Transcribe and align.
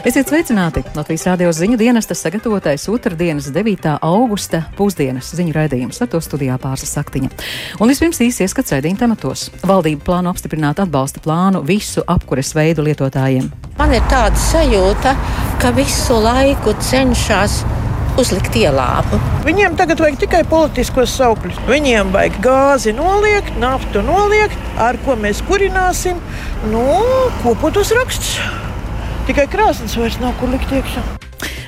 Esiet 0.00 0.30
sveicināti! 0.30 0.80
Latvijas 0.96 1.26
rādio 1.28 1.50
ziņu 1.52 1.76
dienestas 1.76 2.22
sagatavotais 2.24 2.86
otrdienas 2.88 3.50
9. 3.52 3.98
augusta 4.00 4.62
pusdienas 4.78 5.28
ziņu 5.36 5.52
raidījums 5.52 6.00
ar 6.00 6.08
to 6.08 6.20
studijā 6.24 6.54
pārslas 6.62 6.94
saktiņa. 6.96 7.28
Un 7.84 7.92
vispirms 7.92 8.22
īsi 8.24 8.46
ieskats 8.46 8.72
raidījuma 8.72 9.02
tematos. 9.02 9.42
Valdība 9.60 10.06
plāno 10.06 10.32
apstiprināt 10.32 10.80
atbalsta 10.80 11.20
plānu 11.20 11.60
visu 11.68 12.00
apkures 12.08 12.54
veidu 12.56 12.86
lietotājiem. 12.86 13.50
Man 13.76 13.92
ir 13.92 14.06
tāda 14.08 14.40
sajūta, 14.40 15.12
ka 15.60 15.74
visu 15.76 16.16
laiku 16.16 16.72
cenšas 16.80 17.58
uzlikt 18.20 18.56
ielāpu. 18.56 19.20
Viņiem 19.44 19.76
tagad 19.76 20.00
vajag 20.00 20.22
tikai 20.24 20.42
politiskos 20.48 21.12
saukļus. 21.20 21.60
Viņiem 21.68 22.16
vajag 22.16 22.40
gāzi 22.48 22.96
noliekt, 22.96 23.52
naftu 23.60 24.00
noliekt, 24.08 24.56
ar 24.80 24.96
ko 25.04 25.20
mēs 25.20 25.44
kurināsim. 25.44 26.24
Nu, 26.72 26.88
kopotos 27.44 27.92
raksts. 28.00 28.38
Tikai 29.30 29.44
krāsnes 29.46 29.92
vairs 29.94 30.16
nav 30.18 30.32
kur 30.40 30.50
likt 30.50 30.72
iekšā. 30.74 31.04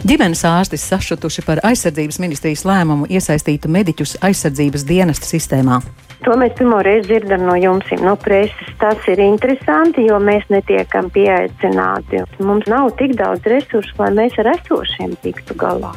Ģimenes 0.03 0.41
ārsti 0.48 0.80
sašutuši 0.83 1.45
par 1.47 1.61
aizsardzības 1.69 2.19
ministrijas 2.19 2.65
lēmumu 2.66 3.07
iesaistīt 3.07 3.69
mediķus 3.70 4.16
aizsardzības 4.27 4.83
dienesta 4.89 5.30
sistēmā. 5.30 5.79
To 6.27 6.34
mēs 6.43 6.56
pirmo 6.59 6.83
reizi 6.83 7.12
dzirdam 7.12 7.47
no 7.47 7.55
jums, 7.55 7.87
no 8.03 8.17
preses. 8.19 8.75
Tas 8.83 9.06
ir 9.15 9.23
interesanti, 9.23 10.09
jo 10.11 10.19
mēs 10.19 10.51
netiekam 10.51 11.06
pieaicināti. 11.15 12.27
Mums 12.43 12.67
nav 12.67 12.97
tik 12.98 13.15
daudz 13.23 13.47
resursu, 13.55 13.95
lai 14.03 14.11
mēs 14.19 14.42
ar 14.42 14.56
esošiem 14.56 15.15
tiktu 15.23 15.55
galā. 15.55 15.95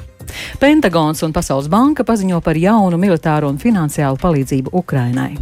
Pentagons 0.59 1.21
un 1.25 1.33
Pasaules 1.35 1.67
banka 1.71 2.03
paziņo 2.07 2.39
par 2.41 2.57
jaunu 2.57 2.97
militāro 2.99 3.49
un 3.51 3.57
finansiālu 3.61 4.19
palīdzību 4.21 4.71
Ukrainai. 4.75 5.35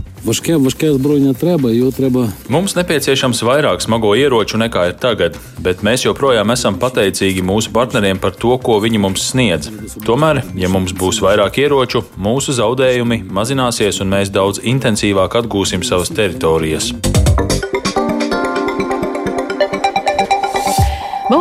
Mums 2.53 2.75
nepieciešams 2.79 3.43
vairāk 3.43 3.83
smago 3.83 4.13
ieroču 4.15 4.59
nekā 4.61 4.85
ir 4.89 4.95
tagad, 5.03 5.37
bet 5.65 5.83
mēs 5.83 6.05
joprojām 6.07 6.53
esam 6.55 6.79
pateicīgi 6.79 7.43
mūsu 7.45 7.73
partneriem 7.75 8.21
par 8.23 8.33
to, 8.39 8.55
ko 8.57 8.79
viņi 8.83 9.01
mums 9.03 9.29
sniedz. 9.33 9.69
Tomēr, 10.07 10.43
ja 10.55 10.71
mums 10.71 10.95
būs 10.95 11.19
vairāk 11.25 11.59
ieroču, 11.65 12.05
mūsu 12.17 12.55
zaudējumi 12.55 13.23
mazināsies 13.29 13.99
un 14.01 14.15
mēs 14.15 14.31
daudz 14.33 14.63
intensīvāk 14.63 15.41
atgūsim 15.43 15.83
savas 15.83 16.13
teritorijas. 16.15 16.93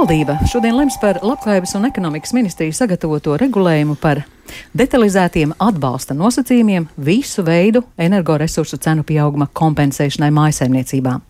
Valdība 0.03 0.35
šodien 0.51 0.75
lems 0.75 0.97
par 0.99 1.21
Labklājības 1.23 1.77
un 1.79 1.85
ekonomikas 1.87 2.33
ministrijas 2.35 2.81
sagatavoto 2.83 3.37
regulējumu 3.39 3.95
par 4.03 4.25
detalizētiem 4.77 5.57
atbalsta 5.59 6.17
nosacījumiem 6.19 6.89
visu 6.97 7.45
veidu 7.47 7.85
energoresursu 7.99 8.81
cenu 8.83 9.07
pieauguma 9.07 9.51
kompensēšanai 9.53 10.33
mājasaimniecībām. 10.35 11.29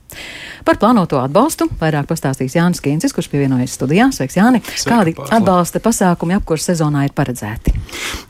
Par 0.62 0.78
plānoto 0.78 1.18
atbalstu 1.18 1.66
vairāk 1.80 2.06
pastāstīs 2.10 2.54
Jānis 2.54 2.82
Kīncis, 2.84 3.14
kurš 3.16 3.26
pievienojas 3.32 3.72
studijā. 3.74 4.06
Sveiks, 4.14 4.36
Jāni! 4.38 4.60
Kādi 4.62 5.14
atbalsta 5.18 5.80
pasākumi 5.82 6.36
apkurss 6.36 6.68
sezonā 6.70 7.06
ir 7.08 7.14
paredzēti? 7.16 7.72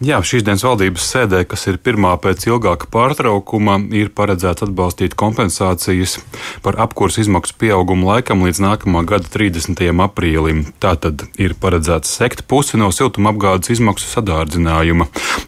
Jā, 0.03 0.23
šīs 0.25 0.47
dienas 0.47 0.65
valdības 0.65 1.05
sēdē, 1.13 1.43
kas 1.51 1.67
ir 1.69 1.77
pirmā 1.85 2.15
pēc 2.23 2.47
ilgāka 2.49 2.89
pārtraukuma, 2.93 3.77
ir 3.99 4.13
paredzēts 4.17 4.65
atbalstīt 4.65 5.17
kompensācijas 5.19 6.17
par 6.65 6.79
apkurss 6.81 7.21
izmaksu 7.21 7.59
pieaugumu 7.61 8.09
laikam 8.09 8.47
līdz 8.47 8.63
nākamā 8.65 9.05
gada 9.11 9.29
30. 9.29 9.85
aprīlim. 10.07 10.65
Tātad 10.81 11.27
ir 11.37 11.57
paredzēts 11.61 12.17
sekt 12.17 12.47
pusi 12.49 12.81
no 12.81 12.89
siltumapgādes 12.95 13.75
izmaksu 13.77 14.09
sadārdzinājuma. 14.09 14.82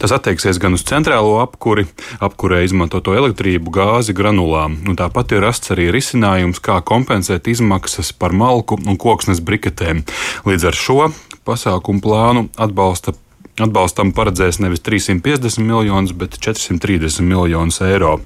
Tas 0.00 0.14
attieksies 0.14 0.60
gan 0.62 0.76
uz 0.76 0.84
centrālo 0.86 1.38
apkuri, 1.42 1.86
apkurē 2.24 2.62
izmantoto 2.66 3.16
elektrību, 3.18 3.72
gāzi, 3.74 4.14
granulām. 4.16 4.78
Un 4.88 4.98
tāpat 5.00 5.34
ir 5.34 5.44
rasts 5.44 5.74
arī 5.74 5.90
risinājums, 5.94 6.62
kā 6.64 6.80
kompensēt 6.86 7.50
izmaksas 7.50 8.12
par 8.12 8.32
malku 8.36 8.78
un 8.80 8.98
koksnes 9.00 9.42
briketēm. 9.44 10.04
Līdz 10.48 10.70
ar 10.70 10.80
šo 10.80 10.98
pasākumu 11.44 12.04
plānu 12.04 12.48
atbalsta 12.56 13.18
Atbalstam 13.54 14.08
paredzēs 14.10 14.56
nevis 14.58 14.80
350 14.82 15.62
miljonus, 15.62 16.10
bet 16.18 16.34
430 16.42 17.22
miljonus 17.22 17.78
eiro. 17.86 18.16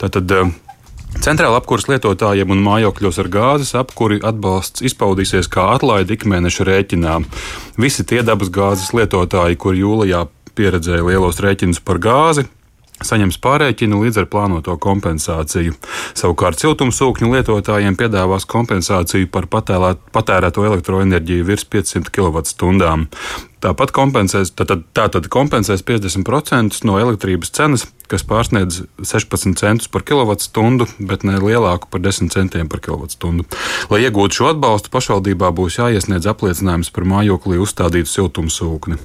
Tātad 0.00 0.32
Centrāla 1.18 1.58
apkurss 1.58 1.88
lietotājiem 1.90 2.52
un 2.54 2.62
mājokļos 2.64 3.18
ar 3.20 3.28
gāzes 3.34 3.74
apkuri 3.76 4.20
atbalsts 4.24 4.84
izpaudīsies 4.86 5.50
kā 5.50 5.66
atlaide 5.74 6.14
ikmēneša 6.14 6.66
rēķinā. 6.68 7.16
Visi 7.82 8.06
tie 8.06 8.22
dabas 8.24 8.52
gāzes 8.54 8.94
lietotāji, 8.96 9.58
kur 9.60 9.76
jūlijā 9.76 10.22
pieredzēja 10.60 11.06
lielos 11.06 11.40
rēķinus 11.40 11.80
par 11.84 12.00
gāzi, 12.02 12.44
saņems 13.00 13.38
pārreķinu 13.40 14.02
līdz 14.04 14.22
ar 14.22 14.28
plānoto 14.32 14.76
kompensāciju. 14.80 15.76
Savukārt 16.18 16.60
siltumsūkņu 16.60 17.30
lietotājiem 17.34 17.96
piedāvās 17.98 18.46
kompensāciju 18.50 19.30
par 19.32 19.48
patēlēt, 19.52 20.02
patērēto 20.14 20.66
elektroenerģiju 20.68 21.46
virs 21.48 21.64
500 21.72 22.12
kWh. 22.12 23.06
Tāpat 23.60 23.94
kompensēs, 23.96 24.52
tātad, 24.56 24.86
tātad 24.96 25.28
kompensēs 25.32 25.84
50% 25.84 26.84
no 26.88 27.00
elektrības 27.00 27.52
cenas, 27.56 27.88
kas 28.10 28.24
pārsniedz 28.26 28.82
16 29.06 29.58
centus 29.60 29.88
par 29.90 30.02
kilovatstundu, 30.06 30.88
bet 30.98 31.24
ne 31.26 31.38
lielāku 31.40 31.90
par 31.90 32.02
10 32.02 32.32
centiem 32.34 32.68
par 32.70 32.82
kilovatstundu. 32.84 33.46
Lai 33.92 34.02
iegūtu 34.04 34.40
šo 34.40 34.50
atbalstu, 34.52 34.90
pašvaldībā 34.92 35.52
būs 35.54 35.78
jāiesniedz 35.78 36.28
apliecinājums 36.30 36.90
par 36.94 37.06
mājoklī 37.08 37.60
uzstādītu 37.62 38.10
siltumsūkni. 38.10 38.98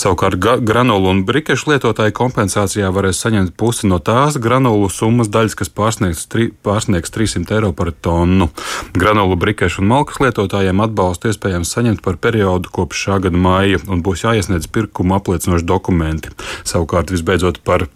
Savukārt 0.00 0.38
granulu 0.38 1.12
un 1.12 1.24
brikešu 1.28 1.72
lietotāji 1.72 2.16
kompensācijā 2.18 2.90
varēs 2.94 3.22
saņemt 3.24 3.54
pusi 3.58 3.90
no 3.90 4.00
tās 4.02 4.38
granulu 4.42 4.90
summas 4.92 5.30
daļas, 5.32 5.56
kas 5.58 5.72
pārsniegs, 5.72 6.26
tri, 6.30 6.48
pārsniegs 6.64 7.14
300 7.14 7.58
eiro 7.58 7.72
par 7.76 7.92
tonu. 7.92 8.50
Granulu, 8.98 9.38
brikešu 9.40 9.82
un 9.84 9.92
malkas 9.92 10.22
lietotājiem 10.22 10.82
atbalstu 10.84 11.32
iespējams 11.32 11.74
saņemt 11.76 12.02
par 12.04 12.18
periodu 12.22 12.72
kopš 12.74 13.04
šā 13.06 13.20
gada 13.26 13.38
māja 13.38 13.82
un 13.86 14.02
būs 14.06 14.26
jāiesniedz 14.26 14.70
pirkuma 14.72 15.20
apliecinoši 15.20 15.66
dokumenti. 15.68 16.34
Savukārt, 16.68 17.12
visbeidzot, 17.14 17.62
par 17.66 17.88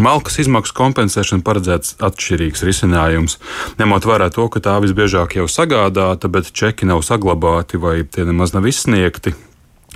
Malkas 0.00 0.38
izmaksu 0.40 0.72
kompensēšana 0.78 1.44
paredzēts 1.44 1.98
atšķirīgs 2.00 2.64
risinājums, 2.64 3.36
ņemot 3.76 4.08
vērā 4.08 4.30
to, 4.32 4.48
ka 4.48 4.62
tā 4.64 4.78
visbiežāk 4.80 5.36
jau 5.36 5.44
sagādāta, 5.50 6.30
bet 6.32 6.48
čeki 6.56 6.88
nav 6.88 7.04
saglabāti 7.04 7.80
vai 7.80 8.00
tie 8.08 8.24
nemaz 8.28 8.54
nav 8.56 8.68
izsniegti. 8.70 9.34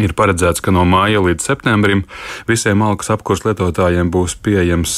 Ir 0.03 0.13
paredzēts, 0.17 0.61
ka 0.61 0.75
no 0.75 0.85
māja 0.85 1.23
līdz 1.25 1.47
septembrim 1.47 2.03
visiem 2.49 2.77
malkas 2.83 3.09
apkurs 3.15 3.47
lietotājiem 3.47 4.11
būs 4.13 4.35
pieejams 4.45 4.97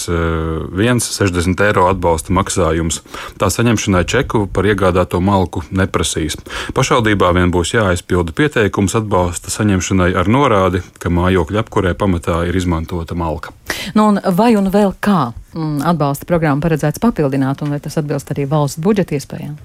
viens 0.75 1.07
60 1.15 1.63
eiro 1.69 1.87
atbalsta 1.87 2.35
maksājums. 2.35 3.01
Tā 3.39 3.51
saņemšanai 3.53 4.03
čeku 4.11 4.47
par 4.51 4.67
iegādāto 4.67 5.21
malku 5.23 5.63
neprasīs. 5.71 6.39
Pašvaldībā 6.75 7.31
vien 7.37 7.55
būs 7.55 7.77
jāaizpilda 7.77 8.35
pieteikums 8.35 8.99
atbalsta 8.99 9.55
saņemšanai 9.55 10.11
ar 10.19 10.31
norādi, 10.31 10.83
ka 10.99 11.13
mājokļa 11.15 11.63
apkurē 11.63 11.95
pamatā 11.99 12.43
ir 12.51 12.59
izmantota 12.59 13.15
malka. 13.15 13.55
Nu, 13.95 14.11
un 14.11 14.23
vai 14.35 14.57
un 14.59 14.73
vēl 14.75 14.97
kā 14.99 15.29
atbalsta 15.57 16.27
programma 16.29 16.61
paredzēts 16.61 17.01
papildināt, 17.01 17.63
un 17.65 17.73
vai 17.73 17.81
tas 17.81 17.97
atbilst 18.01 18.29
arī 18.35 18.45
valsts 18.49 18.81
budžeta 18.85 19.17
iespējām? 19.17 19.57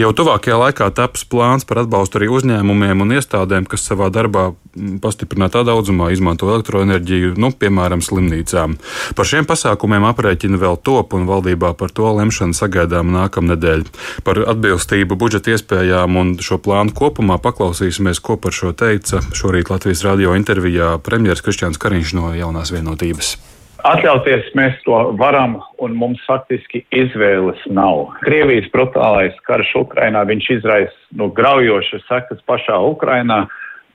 Jau 0.00 0.10
tuvākajā 0.16 0.58
laikā 0.60 0.88
taps 0.94 1.24
plāns 1.28 1.64
par 1.68 1.82
atbalstu 1.82 2.20
arī 2.20 2.28
uzņēmumiem 2.32 3.04
un 3.04 3.14
iestādēm, 3.16 3.66
kas 3.68 3.86
savā 3.88 4.10
darbā 4.12 4.50
mm, 4.52 4.98
pastiprinātā 5.04 5.64
daudzumā 5.64 6.10
izmanto 6.12 6.50
elektroenerģiju, 6.52 7.34
nu, 7.40 7.52
piemēram, 7.56 8.04
slimnīcām. 8.04 8.76
Par 9.16 9.28
šiem 9.28 9.48
pasākumiem 9.48 10.04
aprēķina 10.10 10.60
vēl 10.60 10.76
top, 10.84 11.16
un 11.16 11.24
valdībā 11.30 11.72
par 11.80 11.94
to 11.96 12.12
lemšanu 12.18 12.56
sagaidām 12.56 13.14
nākamnedēļ. 13.16 13.86
Par 14.26 14.42
atbilstību 14.52 15.16
budžeta 15.16 15.56
iespējām 15.56 16.20
un 16.20 16.34
šo 16.44 16.60
plānu 16.62 16.92
kopumā 16.96 17.40
paklausīsimies, 17.42 18.20
ko 18.20 18.36
par 18.36 18.56
šo 18.56 18.74
teica 18.76 19.24
šorīt 19.32 19.72
Latvijas 19.72 20.04
radio 20.08 20.36
intervijā 20.36 20.98
premjerministrs 21.00 21.48
Krišņāns 21.48 21.80
Kariņš 21.80 22.14
no 22.18 22.34
jaunās 22.36 22.74
vienotības. 22.74 23.36
Atļauties 23.82 24.52
mēs 24.54 24.76
to 24.86 24.94
varam, 25.18 25.56
un 25.82 25.96
mums 25.98 26.20
faktiski 26.28 26.84
izvēles 26.94 27.58
nav. 27.74 28.12
Krievijas 28.22 28.68
brutālais 28.70 29.34
karš 29.48 29.72
Ukrainā, 29.80 30.22
viņš 30.28 30.50
izraisa 30.58 31.18
nu, 31.18 31.26
graujošas 31.34 32.06
sekas 32.06 32.38
pašā 32.46 32.78
Ukrainā. 32.92 33.42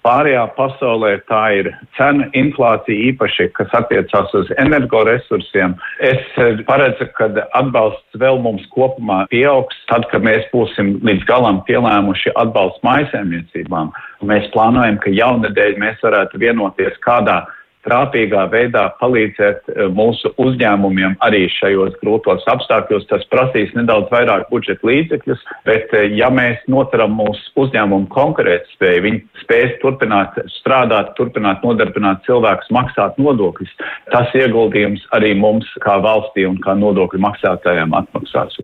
Pārējā 0.03 0.43
pasaulē 0.55 1.13
tā 1.27 1.39
ir 1.59 1.69
cena 1.97 2.27
inflācija 2.37 3.09
īpaši, 3.09 3.47
kas 3.57 3.73
attiecās 3.75 4.31
uz 4.39 4.51
energoresursiem. 4.59 5.73
Es 6.03 6.21
paredzu, 6.67 7.09
ka 7.17 7.27
atbalsts 7.59 8.19
vēl 8.19 8.39
mums 8.43 8.63
kopumā 8.75 9.25
pieaugs 9.31 9.79
tad, 9.91 10.07
kad 10.11 10.23
mēs 10.23 10.47
būsim 10.53 10.97
līdz 11.07 11.27
galam 11.27 11.59
pielēmuši 11.67 12.35
atbalstu 12.39 12.87
mājasēmniecībām. 12.87 13.91
Mēs 14.31 14.47
plānojam, 14.55 14.99
ka 15.03 15.15
jaunadēļ 15.15 15.79
mēs 15.83 16.03
varētu 16.03 16.43
vienoties 16.43 16.99
kādā 17.03 17.41
trāpīgā 17.87 18.45
veidā 18.51 18.85
palīdzēt 19.01 19.71
eh, 19.71 19.87
mūsu 19.93 20.31
uzņēmumiem 20.43 21.17
arī 21.25 21.45
šajos 21.57 21.97
grūtos 22.01 22.45
apstākļos. 22.51 23.07
Tas 23.11 23.25
prasīs 23.31 23.73
nedaudz 23.77 24.11
vairāk 24.13 24.47
budžeta 24.51 24.87
līdzekļus, 24.87 25.43
bet 25.67 25.93
eh, 25.97 26.09
ja 26.19 26.29
mēs 26.33 26.61
notaram 26.71 27.15
mūsu 27.17 27.53
uzņēmumu 27.63 28.11
konkurētspēju, 28.13 29.05
viņi 29.07 29.23
spēs 29.43 29.77
turpināt 29.83 30.39
strādāt, 30.59 31.13
turpināt 31.19 31.63
nodarbināt 31.65 32.25
cilvēkus, 32.27 32.71
maksāt 32.75 33.19
nodokļus, 33.21 33.75
tas 34.13 34.33
ieguldījums 34.37 35.05
arī 35.17 35.33
mums 35.37 35.69
kā 35.83 35.99
valstī 36.03 36.47
un 36.49 36.59
kā 36.63 36.75
nodokļu 36.77 37.23
maksātājiem 37.23 37.95
atmaksās. 37.97 38.59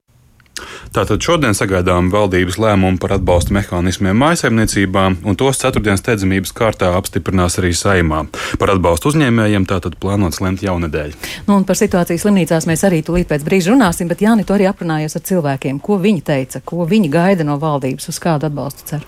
Tātad 0.94 1.24
šodien 1.24 1.56
sagaidām 1.57 2.12
valdības 2.13 2.60
lēmumu 2.62 3.00
par 3.01 3.15
atbalsta 3.18 3.56
mehānismiem 3.56 4.18
mājasemniecībām, 4.21 5.19
un 5.25 5.39
tos 5.39 5.62
ceturtdienas 5.62 6.04
steidzamības 6.04 6.54
kārtā 6.57 6.92
apstiprinās 6.98 7.60
arī 7.62 7.74
saimā. 7.77 8.24
Par 8.62 8.74
atbalstu 8.75 9.12
uzņēmējiem 9.13 9.68
tātad 9.69 9.98
plānots 10.01 10.42
lemt 10.44 10.63
jaunadēļ. 10.65 11.18
Nu, 11.50 11.60
par 11.68 11.80
situāciju 11.80 12.21
slimnīcās 12.21 12.69
mēs 12.69 12.86
arī 12.88 13.01
tūlīt 13.06 13.31
pēc 13.31 13.45
brīža 13.48 13.74
runāsim, 13.74 14.12
bet 14.12 14.24
Jāni, 14.24 14.45
tu 14.48 14.56
arī 14.56 14.69
aprunājies 14.69 15.18
ar 15.19 15.27
cilvēkiem. 15.30 15.81
Ko 15.83 16.00
viņi 16.01 16.25
teica, 16.30 16.63
ko 16.66 16.88
viņi 16.89 17.12
gaida 17.13 17.48
no 17.48 17.59
valdības, 17.62 18.09
uz 18.13 18.21
kādu 18.24 18.50
atbalstu 18.50 18.89
cer? 18.94 19.06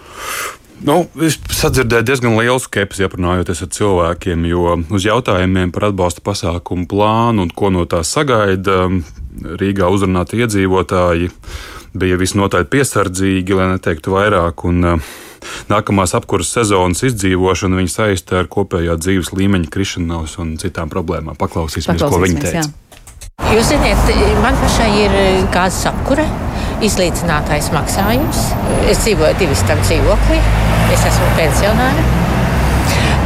Nu, 0.84 1.06
es 1.24 1.38
sadzirdēju 1.56 2.04
diezgan 2.04 2.36
lielu 2.36 2.60
skepsi, 2.60 3.06
aprunājoties 3.08 3.63
ar 3.63 3.69
cilvēkiem, 3.78 4.44
jo 4.50 4.75
uz 4.92 5.06
jautājumiem 5.08 5.72
par 5.75 5.88
atbalsta 5.90 6.24
pasākumu 6.25 6.88
plānu 6.92 7.46
un 7.46 7.54
ko 7.56 7.72
no 7.72 7.86
tā 7.88 8.01
sagaida 8.04 8.90
Rīgā 9.60 9.90
uzrunāti 9.92 10.42
iedzīvotāji 10.44 11.30
bija 11.96 12.18
visnotaļ 12.20 12.66
piesardzīgi, 12.72 13.56
lai 13.56 13.70
neteiktu 13.76 14.16
vairāk. 14.16 14.66
Un, 14.70 14.84
uh, 14.96 15.14
Nākamās 15.70 16.16
apkurses 16.18 16.56
sezonas 16.58 17.04
izdzīvošanu 17.06 17.80
viņi 17.80 17.92
saista 17.92 18.40
ar 18.42 18.50
kopējā 18.52 18.98
dzīves 19.02 19.32
līmeņa 19.36 19.70
krišanos 19.74 20.38
un 20.42 20.56
citām 20.62 20.92
problēmām. 20.94 21.38
Paklausīsimies, 21.38 22.02
Paklausīsimies 22.02 22.16
ko 22.16 22.24
viņi 22.24 22.42
teica. 22.42 22.64
Jā. 22.64 22.86
Jūs 23.52 23.72
zināt, 23.74 24.12
man 24.44 24.58
pašai 24.62 24.90
ir 25.04 25.16
gāzes 25.54 25.90
apkure, 25.92 26.26
izlīdzinātais 26.86 27.72
maksājums. 27.76 28.46
Es 28.92 29.04
dzīvoju 29.04 29.40
divu 29.42 29.58
stāvu 29.60 29.84
dzīvoklī, 29.86 30.40
es 30.96 31.10
esmu 31.12 31.32
pensionāra. 31.40 32.08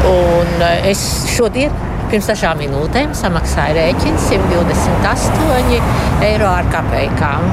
Un 0.09 0.65
es 0.87 1.03
šodien 1.35 1.73
pirms 2.09 2.29
dažām 2.31 2.57
minūtēm 2.63 3.11
samaksāju 3.17 3.75
rēķinu 3.77 4.21
128 4.25 6.25
eiro 6.25 6.47
ar 6.49 6.65
kapekām. 6.73 7.45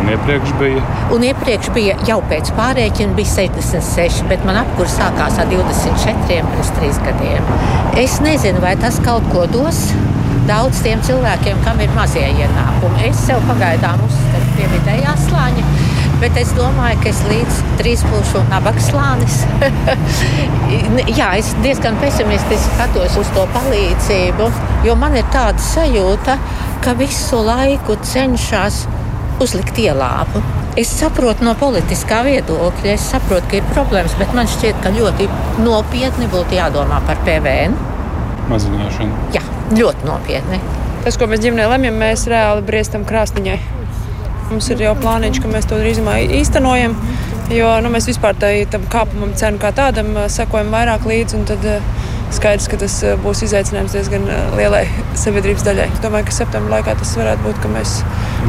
Un 0.00 0.08
iepriekš 0.14 0.54
bija? 0.58 0.82
Un 1.14 1.24
iepriekš 1.28 1.70
bija 1.76 1.94
jau 2.08 2.18
pēc 2.30 2.50
pārreķina, 2.56 3.14
bija 3.18 3.30
76, 3.34 4.24
bet 4.30 4.46
man 4.48 4.58
apkurs 4.62 4.96
sākās 4.98 5.38
ar 5.38 5.50
24 5.52 6.48
pirms 6.50 6.72
trīs 6.78 6.98
gadiem. 7.04 7.52
Es 8.00 8.18
nezinu, 8.24 8.62
vai 8.64 8.74
tas 8.80 8.98
kaut 9.04 9.28
ko 9.30 9.44
dos 9.50 9.78
daudz 10.48 10.80
tiem 10.82 11.02
cilvēkiem, 11.06 11.60
kam 11.66 11.82
ir 11.84 11.90
mazie 11.94 12.26
ienākumi. 12.32 13.04
Es 13.10 13.18
sev 13.28 13.44
pagaidām 13.50 14.02
uzskatu 14.08 14.56
pie 14.56 14.66
vidējā 14.74 15.14
slāņa. 15.28 15.64
Bet 16.20 16.36
es 16.36 16.50
domāju, 16.52 16.98
ka 17.00 17.08
es 17.08 17.20
līdz 17.24 17.60
trīs 17.78 18.02
būšu 18.04 18.42
nabaga 18.50 18.82
slānis. 18.84 19.38
Jā, 21.18 21.30
es 21.40 21.54
diezgan 21.64 21.96
pesimistiski 22.02 22.74
skatos 22.74 23.16
uz 23.22 23.30
to 23.32 23.46
palīdzību, 23.54 24.50
jo 24.84 24.96
man 25.00 25.16
ir 25.16 25.24
tāda 25.32 25.62
sajūta, 25.64 26.36
ka 26.84 26.92
visu 27.00 27.40
laiku 27.46 27.96
cenšas 28.04 28.82
uzlikt 29.40 29.80
ielāpu. 29.80 30.44
Es 30.80 30.92
saprotu 31.00 31.48
no 31.48 31.56
politiskā 31.58 32.20
viedokļa, 32.28 32.92
es 32.92 33.08
saprotu, 33.14 33.48
ka 33.48 33.58
ir 33.62 33.72
problēmas, 33.72 34.12
bet 34.20 34.36
man 34.36 34.50
šķiet, 34.50 34.84
ka 34.84 34.92
ļoti 34.94 35.26
nopietni 35.64 36.28
būtu 36.30 36.60
jādomā 36.60 37.00
par 37.08 37.24
PVN. 37.24 37.80
Mazināšanu. 38.52 39.32
Jā, 39.34 39.42
ļoti 39.72 40.12
nopietni. 40.12 40.60
Tas, 41.00 41.16
ko 41.16 41.32
mēs 41.32 41.40
ģimenē 41.40 41.72
lemjam, 41.72 41.96
mēs 42.04 42.28
reāli 42.28 42.66
briestam 42.68 43.08
krāsniņai. 43.08 43.79
Mums 44.50 44.66
ir 44.74 44.80
jau 44.82 44.96
plāniņš, 44.98 45.38
ka 45.42 45.48
mēs 45.50 45.68
to 45.70 45.76
drīzumā 45.78 46.16
īstenojam, 46.40 46.96
jo 47.54 47.68
nu, 47.84 47.90
mēs 47.94 48.08
vispār 48.10 48.34
tam 48.40 48.86
kāpumam 48.90 49.34
cenu 49.38 49.60
kā 49.62 49.70
tādam 49.76 50.16
sekojam 50.26 50.72
vairāk 50.74 51.06
līdzi. 51.06 51.44
Tad, 51.46 51.68
skaidrs, 52.34 52.66
ka 52.70 52.78
tas 52.78 52.96
būs 53.22 53.42
izaicinājums 53.46 53.94
diezgan 53.94 54.26
lielai 54.58 54.84
sabiedrības 55.18 55.64
daļai. 55.66 55.86
Es 55.94 56.02
domāju, 56.02 56.28
ka 56.28 56.34
septembrī 56.34 56.76
laikā 56.76 56.94
tas 56.98 57.14
varētu 57.18 57.46
būt, 57.46 57.62
ka 57.62 57.70
mēs 57.72 57.94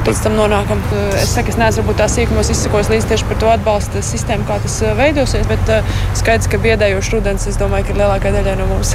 pēc 0.06 0.22
tam 0.26 0.38
nonākam. 0.38 0.82
Es 1.18 1.34
saku, 1.36 1.54
es 1.54 1.58
neesmu 1.62 1.84
varbūt 1.84 2.02
tā 2.02 2.10
sīkumos 2.14 2.52
izsakojis 2.54 2.92
līdz 2.94 3.10
tieši 3.10 3.30
par 3.30 3.42
to 3.42 3.50
atbalsta 3.54 4.04
sistēmu, 4.06 4.46
kā 4.50 4.60
tas 4.66 4.78
veidosies, 5.00 5.50
bet 5.50 5.74
skaidrs, 6.20 6.50
ka 6.52 6.62
biedējošs 6.62 7.14
rudens, 7.16 7.50
es 7.50 7.58
domāju, 7.62 7.90
ka 7.90 7.96
ir 7.96 8.04
lielākā 8.04 8.34
daļa 8.38 8.58
no 8.62 8.70
mums. 8.74 8.94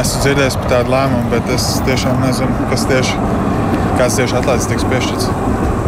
Esmu 0.00 0.20
dzirdējis 0.26 0.60
par 0.60 0.76
tādu 0.76 0.92
lēmumu, 0.92 1.32
bet 1.32 1.48
es 1.56 1.70
tiešām 1.88 2.20
nezinu, 2.24 2.68
kas 2.70 2.84
tieši, 2.92 3.16
kāds 3.98 4.20
tieši 4.20 4.38
atlaides 4.38 4.68
tiks 4.70 4.86
piešķirts. 4.92 5.32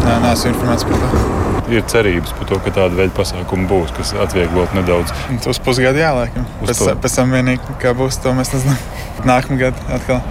Nē, 0.03 0.19
neesmu 0.27 0.55
informēts 0.55 0.89
par 0.89 0.99
to 1.05 1.43
ir 1.73 1.85
cerības 1.89 2.33
par 2.37 2.49
to, 2.49 2.59
ka 2.63 2.73
tāda 2.75 2.97
veida 2.99 3.15
pasākumi 3.17 3.69
būs, 3.71 3.93
kas 3.97 4.13
atvieglot 4.25 4.75
nedaudz. 4.77 5.13
Uz 5.49 5.61
pusgadu 5.63 6.03
jāliekam. 6.03 6.47
Pēc, 6.63 6.79
to... 6.81 6.95
pēc 7.05 7.19
tam 7.19 7.35
vienīgi, 7.37 7.77
kā 7.83 7.95
būs, 7.97 8.21
to 8.23 8.35
mēs 8.37 8.53
nezinām. 8.55 8.81
Nākamā 9.29 9.61
gada 9.67 9.99
atkal 9.99 10.23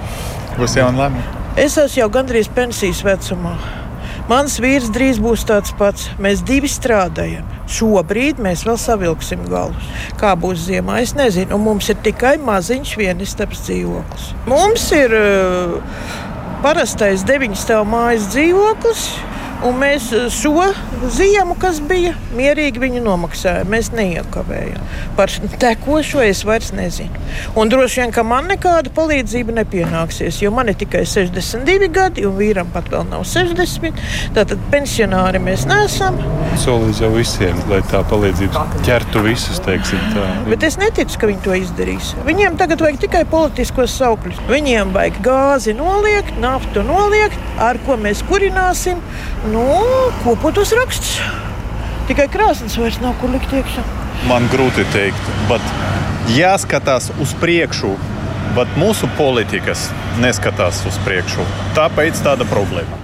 būs 0.57 0.77
jauna 0.79 1.05
lēmuma. 1.05 1.39
Es 1.59 1.77
esmu 1.79 2.03
jau 2.03 2.09
gandrīz 2.13 2.49
pensijas 2.53 3.03
vecumā. 3.05 3.55
Mans 4.29 4.53
vīrs 4.63 4.91
drīz 4.93 5.17
būs 5.19 5.43
tāds 5.49 5.73
pats. 5.75 6.07
Mēs 6.21 6.43
divi 6.47 6.69
strādājam. 6.71 7.47
Šobrīd 7.71 8.39
mēs 8.43 8.63
vēl 8.67 8.77
savilksim 8.79 9.43
galus. 9.51 9.89
Kā 10.19 10.35
būs 10.39 10.67
ziemā, 10.69 11.01
es 11.03 11.15
nezinu. 11.17 11.57
Un 11.57 11.65
mums 11.65 11.89
ir 11.91 11.99
tikai 12.05 12.37
maziņš 12.39 12.93
vienistabs 13.01 13.65
dzīvoklis. 13.65 14.29
Mums 14.51 14.87
ir 14.95 15.17
uh, 15.17 15.75
parastais 16.63 17.25
deviņu 17.27 17.59
stāvu 17.59 17.89
mājas 17.91 18.29
dzīvoklis 18.31 19.05
Un 19.61 19.75
mēs 19.77 20.07
šo 20.33 20.71
ziemu, 21.09 21.55
kas 21.59 21.79
bija, 21.87 22.13
mierīgi 22.37 22.81
viņu 22.81 23.01
nomaksājām. 23.05 23.69
Mēs 23.71 23.91
neiekavējām. 23.95 24.89
Par 25.17 25.31
tekošo 25.61 26.21
es 26.25 26.43
vairs 26.45 26.71
nezinu. 26.75 27.21
Un 27.57 27.71
droši 27.71 28.01
vien, 28.03 28.13
ka 28.13 28.23
man 28.27 28.49
nekāda 28.51 28.91
palīdzība 28.95 29.55
nepienāksies, 29.61 30.41
jo 30.43 30.51
man 30.53 30.71
ir 30.71 30.77
tikai 30.79 31.03
62 31.09 31.89
gadi, 31.93 32.25
un 32.27 32.37
vīram 32.37 32.69
pat 32.73 32.89
vēl 32.91 33.07
nav 33.09 33.25
60. 33.27 34.01
Tātad 34.35 34.61
pensionāri 34.73 35.41
mēs 35.43 35.65
neesam. 35.69 36.19
Solīt 36.61 37.01
jau 37.01 37.11
visiem, 37.15 37.57
lai 37.71 37.81
tā 37.91 38.03
palīdzība 38.11 38.65
ķertu 38.85 39.25
visus, 39.25 39.61
teiksim 39.65 40.01
tā. 40.15 40.27
Bet 40.49 40.65
es 40.67 40.77
neticu, 40.81 41.19
ka 41.21 41.31
viņi 41.31 41.45
to 41.45 41.57
izdarīs. 41.61 42.13
Viņiem 42.27 42.59
tagad 42.61 42.83
vajag 42.83 43.01
tikai 43.05 43.23
politiskos 43.31 43.95
saukļus. 44.01 44.43
Viņiem 44.51 44.93
vajag 44.95 45.21
gāzi 45.25 45.75
noliekt, 45.77 46.37
naftu 46.43 46.85
noliekt, 46.85 47.39
ar 47.61 47.79
ko 47.87 47.97
mēs 48.01 48.23
kurināsim 48.29 49.01
Nu, 49.49 49.63
kopotos 50.21 50.69
raksts. 50.91 51.19
Tikai 52.09 52.27
krāsnes 52.31 52.75
vairs 52.79 52.99
nav 53.01 53.15
kur 53.21 53.31
likt 53.31 53.51
iekšā. 53.55 53.83
Man 54.27 54.47
grūti 54.51 54.83
teikt, 54.91 55.29
bet 55.49 55.61
jāskatās 56.35 57.11
uz 57.21 57.35
priekšu. 57.39 57.95
Bet 58.51 58.67
mūsu 58.75 59.07
politikas 59.15 59.87
neskatās 60.19 60.81
uz 60.83 60.97
priekšu. 61.05 61.45
Tāpēc 61.77 62.19
tāda 62.19 62.43
problēma. 62.49 62.97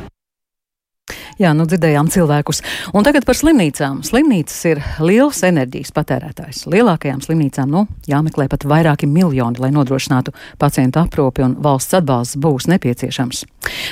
Jā, 1.38 1.54
nu 1.54 1.68
dzirdējām 1.70 2.10
cilvēkus. 2.12 2.60
Un 2.98 3.06
tagad 3.06 3.24
par 3.24 3.38
slimnīcām. 3.38 4.02
Slimnīcas 4.04 4.58
ir 4.68 4.82
liels 5.00 5.40
enerģijas 5.46 5.94
patērētājs. 5.96 6.66
Lielākajām 6.74 7.22
slimnīcām 7.24 7.72
nu, 7.72 7.86
jāmeklē 8.10 8.50
pat 8.52 8.66
vairāki 8.68 9.08
miljoni, 9.08 9.62
lai 9.62 9.72
nodrošinātu 9.72 10.34
pacientu 10.60 11.00
aprūpi, 11.06 11.46
un 11.46 11.56
valsts 11.64 12.02
atbalsts 12.02 12.42
būs 12.42 12.68
nepieciešams. 12.74 13.46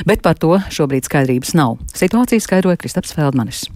Bet 0.10 0.26
par 0.26 0.42
to 0.42 0.58
šobrīd 0.74 1.08
skaidrības 1.08 1.56
nav. 1.56 1.78
Situāciju 1.94 2.44
skaidroja 2.44 2.82
Kristaps 2.82 3.16
Feldmanis. 3.16 3.68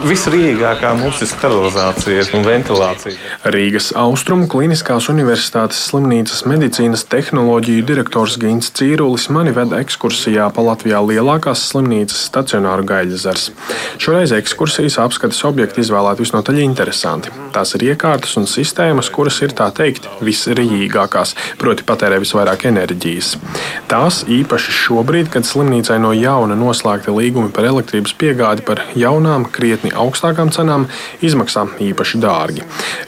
Visrīgākā 0.00 0.94
mums 0.96 1.18
ir 1.20 1.28
sterilizācija 1.28 2.22
un 2.38 2.44
ventilācija. 2.46 3.16
Rīgas 3.52 3.90
Austrumu 3.98 4.48
Kliniskās 4.50 5.08
Universitātes 5.12 5.80
slimnīcas 5.90 6.40
medicīnas 6.50 7.04
tehnoloģiju 7.10 7.84
direktors 7.86 8.36
Gins 8.40 8.72
Cīrulis 8.74 9.28
mani 9.34 9.52
veda 9.54 9.80
ekskursijā 9.82 10.48
pa 10.56 10.64
Latvijā 10.64 11.02
lielākās 11.04 11.66
slimnīcas 11.72 12.22
stacionāru 12.30 12.86
gaļazars. 12.88 13.50
Šoreiz 14.02 14.32
ekskursijas 14.38 14.96
apskates 15.04 15.42
objekti 15.44 15.84
izvēlēti 15.84 16.24
visnotaļ 16.24 16.62
interesanti. 16.64 17.34
Tās 17.54 17.74
ir 17.76 17.86
iekārtas 17.92 18.38
un 18.40 18.48
sistēmas, 18.50 19.12
kuras 19.12 19.42
ir 19.42 19.54
tā 19.58 19.68
teikt 19.74 20.06
visrīgākās, 20.22 21.34
proti 21.60 21.86
patērē 21.86 22.22
visvairāk 22.22 22.66
enerģijas. 22.70 23.34
Tās 23.90 24.22
īpaši 24.30 24.74
šobrīd, 24.80 25.30
kad 25.34 25.46
slimnīcai 25.46 26.00
no 26.02 26.14
jauna 26.16 26.58
noslēgta 26.58 27.14
līgumi 27.14 27.52
par 27.54 27.68
elektrības 27.74 28.16
piegādi 28.16 28.66
par 28.66 28.86
jaunām, 28.98 29.50
krietni 29.50 29.79
krietni 29.80 29.96
augstākām 29.96 30.50
cenām, 30.52 30.86
izmaksā 31.24 31.66
īpaši 31.80 32.20
dārgi. 32.20 32.64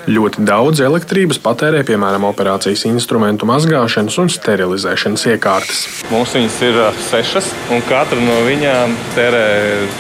Ļoti 0.09 0.45
daudz 0.47 0.81
elektrības 0.81 1.39
patērē 1.43 1.83
piemēram 1.85 2.25
operācijas 2.25 2.87
instrumentu 2.89 3.47
mazgāšanas 3.47 4.19
un 4.19 4.31
sterilizēšanas 4.33 5.27
iekārtas. 5.35 5.83
Mums 6.11 6.33
viņas 6.35 6.57
ir 6.65 6.79
sešas, 7.11 7.51
un 7.73 7.83
katra 7.89 8.19
no 8.21 8.39
viņām 8.47 8.97
tērē 9.17 9.45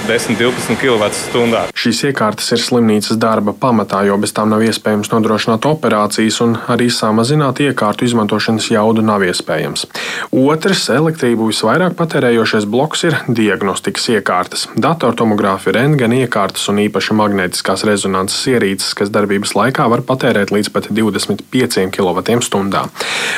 10-12 0.09 0.79
kWh. 0.81 1.67
Šīs 1.77 2.05
iekārtas 2.11 2.53
ir 2.55 2.63
slimnīcas 2.63 3.21
darba 3.21 3.53
pamatā, 3.53 4.05
jo 4.07 4.17
bez 4.21 4.33
tām 4.33 4.53
nav 4.53 4.65
iespējams 4.65 5.13
nodrošināt 5.13 5.67
operācijas, 5.69 6.41
un 6.45 6.57
arī 6.73 6.89
samazināt 6.93 7.61
iekārtu 7.63 8.07
izmantošanas 8.09 8.71
jaudu 8.73 9.05
nav 9.05 9.25
iespējams. 9.27 9.87
Otrs 10.33 10.89
elektrību 10.93 11.51
visvairāk 11.51 11.97
patērējošais 11.99 12.69
bloks 12.71 13.07
ir 13.09 13.19
diagnostikas 13.29 14.09
iekārtas- 14.17 14.69
datortomogrāfi, 14.87 15.75
rentgena 15.75 16.23
iekārtas 16.25 16.62
iekārtas 16.63 16.71
un 16.71 16.79
īpaši 16.83 17.15
magnētiskās 17.17 17.85
rezonanses 17.85 18.47
ierīces, 18.47 18.95
kas 18.95 19.11
darbības 19.11 19.55
laikā 19.55 19.89
var 19.91 20.03
patērēt 20.03 20.53
līdz 20.53 20.71
pat 20.73 20.89
25 20.91 21.91
kWh. 21.91 22.89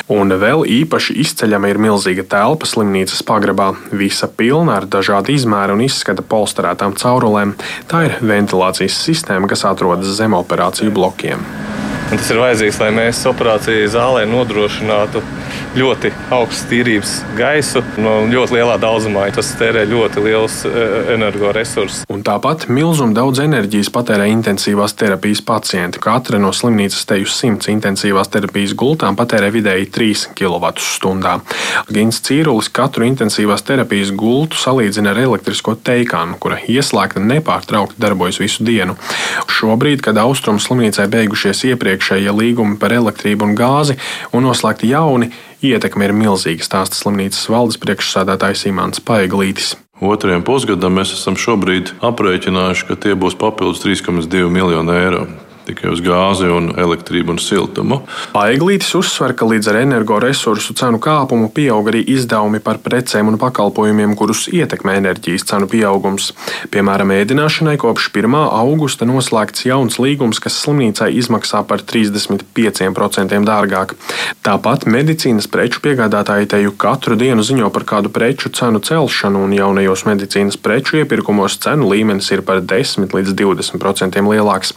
Un 0.09 0.29
vēl 0.29 0.65
īpaši 0.65 1.15
izceļama 1.21 1.69
ir 1.69 1.79
milzīga 1.79 2.23
telpa 2.23 2.65
slimnīcas 2.65 3.23
pagrabā, 3.25 3.75
visa 3.91 4.27
pilna 4.27 4.77
ar 4.77 4.85
dažādu 4.85 5.33
izmēru 5.33 5.75
un 5.75 5.85
izskata 5.85 6.21
polsterētām 6.21 6.95
caurulēm. 6.95 7.55
Tā 7.89 8.05
ir 8.05 8.19
ventilācijas 8.21 8.99
sistēma, 9.05 9.47
kas 9.47 9.65
atrodas 9.65 10.15
zem 10.17 10.33
operāciju 10.33 10.93
blokiem. 10.93 11.41
Un 12.11 12.19
tas 12.19 12.29
ir 12.29 12.37
vajadzīgs, 12.37 12.77
lai 12.83 12.91
mēs 12.93 13.23
operāciju 13.25 13.89
zālē 13.89 14.27
nodrošinātu 14.29 15.23
ļoti 15.75 16.11
augstu 16.33 16.69
tīrības 16.71 17.11
gaisu 17.35 17.81
no 17.99 18.13
ļoti 18.29 18.55
lielā 18.55 18.77
daudzumā. 18.79 19.25
Tas 19.35 19.51
tērē 19.59 19.83
ļoti 19.89 20.23
liels 20.23 20.61
e, 20.67 20.71
energoresursus. 21.15 22.05
Un 22.11 22.23
tāpat 22.25 22.67
milzumu 22.71 23.15
daudz 23.15 23.41
enerģijas 23.43 23.91
patērē 23.93 24.27
intensīvās 24.31 24.95
terapijas 24.95 25.43
pacienti. 25.45 25.99
Katra 26.03 26.39
no 26.39 26.53
slimnīcas 26.55 27.03
teju 27.09 27.27
simts 27.31 27.67
intensīvās 27.71 28.31
terapijas 28.31 28.75
gultām 28.79 29.17
patērē 29.19 29.51
vidēji 29.55 29.89
3 29.97 30.25
kWh. 30.39 31.33
Gins 31.91 32.21
Cīrulis 32.23 32.71
katru 32.71 33.07
intensīvās 33.09 33.65
terapijas 33.67 34.13
gultu 34.15 34.59
salīdzina 34.59 35.11
ar 35.11 35.21
elektrisko 35.25 35.75
teikānu, 35.75 36.39
kura 36.39 36.61
ieslēgta 36.71 37.23
nepārtraukti 37.23 37.99
darbojas 38.01 38.39
visu 38.39 38.63
dienu. 38.67 38.95
Šobrīd, 39.51 40.03
kad 40.05 40.19
Austrumu 40.23 40.63
slimnīcai 40.63 41.09
beigušies 41.11 41.65
iepriekšējie 41.73 42.31
līgumi 42.31 42.79
par 42.79 42.95
elektrību 42.95 43.49
un 43.49 43.59
gāzi 43.59 43.99
un 44.31 44.47
noslēgti 44.47 44.93
jauni, 44.93 45.33
Ietekme 45.65 46.05
ir 46.05 46.13
milzīga, 46.13 46.65
stāsta 46.65 46.97
slimnīcas 46.99 47.47
valdes 47.49 47.79
priekšsādātājs 47.81 48.67
Imants 48.69 49.01
Paiglītis. 49.01 49.73
Otrajam 50.03 50.43
pusgadam 50.45 50.97
mēs 50.99 51.15
esam 51.15 51.37
šobrīd 51.39 51.93
aprēķinājuši, 52.05 52.87
ka 52.89 52.99
tie 52.99 53.15
būs 53.17 53.37
papildus 53.39 53.81
3,2 53.85 54.49
miljoni 54.51 54.97
eiro 54.99 55.25
tikai 55.67 55.91
uz 55.93 56.01
gāzi, 56.05 56.47
un 56.51 56.71
elektrību 56.79 57.35
un 57.35 57.39
siltumu. 57.41 58.01
Paiglītis 58.35 58.93
uzsver, 58.97 59.33
ka 59.37 59.47
līdz 59.49 59.71
ar 59.71 59.79
energoresursu 59.81 60.75
cenu 60.77 60.99
kāpumu 61.03 61.49
pieaug 61.55 61.89
arī 61.91 62.03
izdevumi 62.15 62.61
par 62.63 62.79
precēm 62.83 63.31
un 63.31 63.39
pakalpojumiem, 63.41 64.15
kurus 64.19 64.45
ietekmē 64.51 64.97
enerģijas 65.01 65.47
cenu 65.49 65.69
pieaugums. 65.71 66.31
Piemēram, 66.73 67.13
ēdināšanai 67.15 67.75
kopš 67.81 68.09
1. 68.13 68.37
augusta 68.45 69.07
noslēgts 69.09 69.65
jauns 69.69 69.99
līgums, 70.01 70.41
kas 70.43 70.57
slimnīcai 70.61 71.11
izmaksā 71.19 71.63
par 71.67 71.83
35% 71.85 73.41
dārgāk. 73.45 73.95
Tāpat 74.45 74.85
medicīnas 74.89 75.49
preču 75.51 75.81
piegādātāji 75.85 76.51
teju 76.55 76.75
katru 76.79 77.17
dienu 77.19 77.43
ziņo 77.45 77.71
par 77.73 77.87
kādu 77.87 78.11
preču 78.13 78.51
cenu 78.53 78.81
celšanu, 78.83 79.45
un 79.47 79.55
jaunajos 79.55 80.05
medicīnas 80.07 80.59
preču 80.61 81.01
iepirkumos 81.01 81.57
cenu 81.63 81.89
līmenis 81.91 82.31
ir 82.35 82.43
par 82.45 82.61
10 82.61 83.15
līdz 83.15 83.35
20% 83.39 84.21
lielāks. 84.29 84.73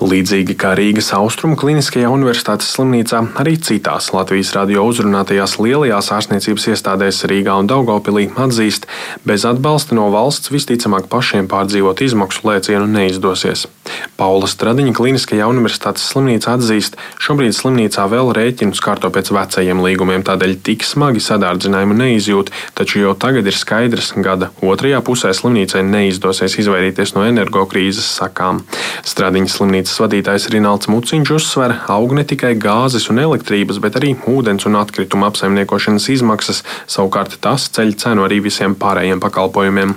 Līdz 0.00 0.21
Līdzīgi 0.22 0.54
kā 0.54 0.76
Rīgas 0.78 1.08
Austrumu 1.16 1.56
Kliniskajā 1.58 2.06
universitātes 2.14 2.68
slimnīcā, 2.76 3.24
arī 3.42 3.56
citās 3.58 4.12
Latvijas 4.14 4.52
radio 4.54 4.84
uzrunātajās 4.86 5.56
lielajās 5.58 6.12
ārstniecības 6.14 6.68
iestādēs 6.70 7.24
Rīgā 7.26 7.56
un 7.58 7.66
Daugopilī 7.66 8.28
atzīst, 8.44 8.86
bez 9.26 9.42
atbalsta 9.50 9.98
no 9.98 10.06
valsts 10.14 10.54
visticamāk 10.54 11.10
pašiem 11.10 11.50
pārdzīvot 11.50 12.04
izmaksu 12.06 12.46
lēcienu 12.52 12.86
neizdosies. 12.94 13.66
Paula 14.16 14.46
Stradiņa 14.46 14.92
Kliniskajā 14.94 15.46
universitātes 15.50 16.04
slimnīca 16.12 16.52
atzīst, 16.54 16.94
šobrīd 17.22 17.54
slimnīcā 17.56 18.04
vēl 18.12 18.30
rēķinus 18.36 18.82
kārto 18.84 19.08
pēc 19.10 19.32
vecajiem 19.34 19.80
līgumiem, 19.82 20.22
tādēļ 20.26 20.52
tik 20.62 20.84
smagi 20.86 21.22
sadārdzinājumu 21.24 21.96
neizjūt, 21.98 22.52
taču 22.78 23.02
jau 23.02 23.14
tagad 23.18 23.48
ir 23.50 23.56
skaidrs, 23.58 24.12
ka 24.14 24.22
gada 24.22 24.50
otrajā 24.62 25.00
pusē 25.02 25.32
slimnīcai 25.34 25.82
neizdosies 25.88 26.54
izvairīties 26.62 27.16
no 27.16 27.24
energokrīzes 27.26 28.12
sakām. 28.20 28.62
Stradiņas 29.02 29.58
slimnīcas 29.58 29.98
vadītājs 30.04 30.46
Rināls 30.54 30.90
Muciņš 30.92 31.34
uzsver, 31.38 31.74
aug 31.90 32.14
ne 32.14 32.22
tikai 32.28 32.52
gāzes 32.62 33.08
un 33.10 33.18
elektrības, 33.24 33.82
bet 33.82 33.98
arī 33.98 34.14
ūdens 34.30 34.68
un 34.70 34.78
atkrituma 34.78 35.32
apsaimniekošanas 35.32 36.08
izmaksas, 36.14 36.62
savukārt 36.86 37.40
tas 37.42 37.66
ceļ 37.74 37.96
cenu 37.98 38.28
arī 38.28 38.38
visiem 38.46 38.78
pārējiem 38.78 39.24
pakalpojumiem. 39.24 39.96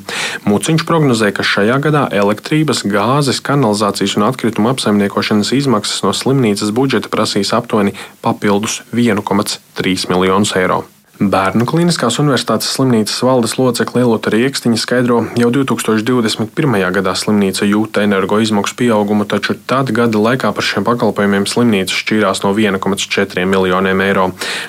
Muciņš 0.49 0.87
prognozē, 0.89 1.29
ka 1.35 1.45
šajā 1.45 1.77
gadā 1.83 2.07
elektrības, 2.15 2.85
gāzes, 2.89 3.43
kanalizācijas 3.45 3.75
un 4.17 4.27
atkrituma 4.27 4.74
apsaimniekošanas 4.75 5.51
izmaksas 5.58 6.03
no 6.05 6.13
slimnīcas 6.15 6.74
budžeta 6.75 7.12
prasīs 7.13 7.53
aptuveni 7.58 7.96
papildus 8.25 8.82
1,3 8.94 10.10
miljonus 10.12 10.55
eiro. 10.55 10.84
Bērnu 11.15 11.63
Kliniskās 11.63 12.17
Universitātes 12.19 12.67
slimnīcas 12.75 13.22
valdes 13.24 13.53
locekle 13.55 14.01
Lielota 14.01 14.34
Rieksniņa 14.34 14.79
skaidro, 14.81 15.22
jau 15.39 15.48
2021. 15.53 16.74
gadā 16.98 17.13
slimnīca 17.15 17.63
jūta 17.69 18.03
energo 18.03 18.41
izmaksu 18.43 18.75
pieaugumu, 18.81 19.24
taču 19.24 19.55
tad 19.55 19.93
gada 19.95 20.19
laikā 20.19 20.51
par 20.51 20.67
šiem 20.67 20.84
pakalpojumiem 20.84 21.48
slimnīca 21.48 21.95
šķīrās 21.95 22.43
no 22.43 22.51
1,4 22.51 23.45
miljoniem 23.48 24.03
eiro. 24.03 24.25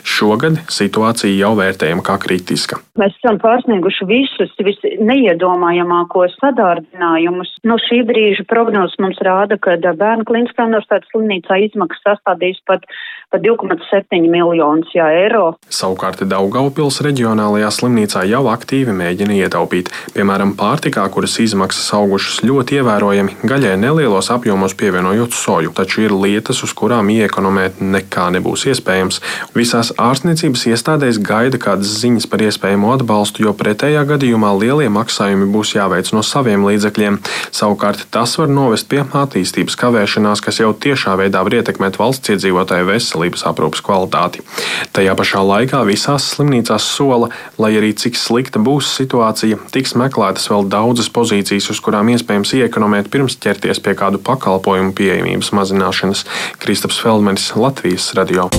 Šogad 0.07 0.61
situācija 0.71 1.35
jau 1.35 1.51
vērtējama 1.59 2.07
kā 2.07 2.15
kritiska. 2.23 2.79
Mēs 2.95 3.19
esam 3.19 3.41
pārsnieguši 3.43 4.07
visus 4.07 4.55
visneiedomājamākos 4.63 6.39
sadārdinājumus. 6.45 7.57
No 7.67 7.75
šī 7.89 8.05
brīža 8.07 8.47
prognozes 8.47 8.95
mums 9.03 9.19
rāda, 9.27 9.59
ka 9.59 9.75
Bērnu 9.83 10.23
Kliniskā 10.31 10.71
Universitātes 10.71 11.11
slimnīcā 11.11 11.59
izmaksas 11.67 12.07
sastādīs 12.07 12.63
pat, 12.71 12.87
pat 13.35 13.43
2,7 13.43 14.31
miljonus 14.31 14.95
eiro. 14.95 15.57
Savukārt 15.75 16.23
Daugaupils 16.37 16.99
reģionālajā 17.01 17.71
slimnīcā 17.73 18.27
jau 18.29 18.43
aktīvi 18.53 18.93
mēģina 18.93 19.39
ietaupīt. 19.39 19.89
Piemēram, 20.13 20.53
pārtikā, 20.59 21.07
kuras 21.15 21.39
izmaksas 21.41 21.87
augušas 21.97 22.43
ļoti 22.45 22.77
ievērojami, 22.77 23.37
gaļai 23.49 23.73
nelielos 23.81 24.29
apjomos 24.35 24.75
pievienojot 24.77 25.33
soju, 25.33 25.73
taču 25.79 26.03
ir 26.05 26.13
lietas, 26.13 26.61
uz 26.67 26.75
kurām 26.77 27.09
iekonomēt 27.15 27.81
nekā 27.81 28.27
nebūs 28.35 28.67
iespējams. 28.69 29.23
Visās 29.57 29.95
ārstniecības 29.97 30.67
iestādēs 30.75 31.21
gaida 31.25 31.61
kādas 31.63 31.95
ziņas 32.03 32.29
par 32.29 32.45
iespējamo 32.45 32.93
atbalstu, 32.99 33.47
jo 33.47 33.55
pretējā 33.57 34.05
gadījumā 34.13 34.53
lielie 34.61 34.91
maksājumi 34.93 35.49
būs 35.57 35.73
jāveic 35.79 36.13
no 36.13 36.21
saviem 36.21 36.69
līdzekļiem. 36.69 37.17
Savukārt 37.49 38.05
tas 38.13 38.37
var 38.37 38.53
novest 38.53 38.91
pie 38.93 39.01
attīstības 39.07 39.79
kavēšanās, 39.81 40.45
kas 40.45 40.61
jau 40.61 40.75
tiešā 40.77 41.17
veidā 41.23 41.41
var 41.49 41.63
ietekmēt 41.63 41.97
valsts 42.03 42.37
iedzīvotāju 42.37 42.91
veselības 42.93 43.49
aprūpas 43.49 43.85
kvalitāti. 43.89 44.45
Tajā 44.93 45.17
pašā 45.17 45.41
laikā 45.55 45.81
visās 45.89 46.26
Valsts 46.27 46.41
slimnīcās 46.41 46.87
sola, 46.97 47.29
lai 47.59 47.77
arī 47.79 47.93
cik 47.95 48.17
slikta 48.19 48.59
būs 48.59 48.89
situācija, 48.99 49.61
tiks 49.71 49.95
meklētas 49.95 50.49
vēl 50.51 50.67
daudzas 50.73 51.09
pozīcijas, 51.15 51.71
uz 51.71 51.81
kurām 51.81 52.11
iespējams 52.11 52.55
iekonomēt 52.59 53.13
pirms 53.13 53.39
ķerties 53.39 53.79
pie 53.85 53.95
kādu 53.95 54.19
pakalpojumu 54.19 54.95
pieejamības 54.99 55.53
mazināšanas. 55.55 56.27
Kristaps 56.59 56.99
Feldmanis, 56.99 57.53
Latvijas 57.55 58.11
radio. 58.19 58.51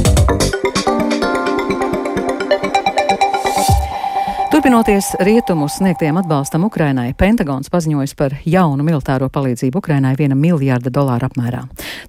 Turpinoties 4.67 5.15
rietumu 5.19 5.67
sniegtiem 5.67 6.17
atbalstam 6.19 6.65
Ukrainai, 6.67 7.13
Pentagons 7.15 7.69
paziņojas 7.71 8.13
par 8.19 8.33
jaunu 8.43 8.83
militāro 8.83 9.29
palīdzību 9.31 9.79
Ukrainai 9.79 10.09
viena 10.19 10.35
miljārda 10.35 10.91
dolāra 10.91 11.29
apmērā. 11.29 11.61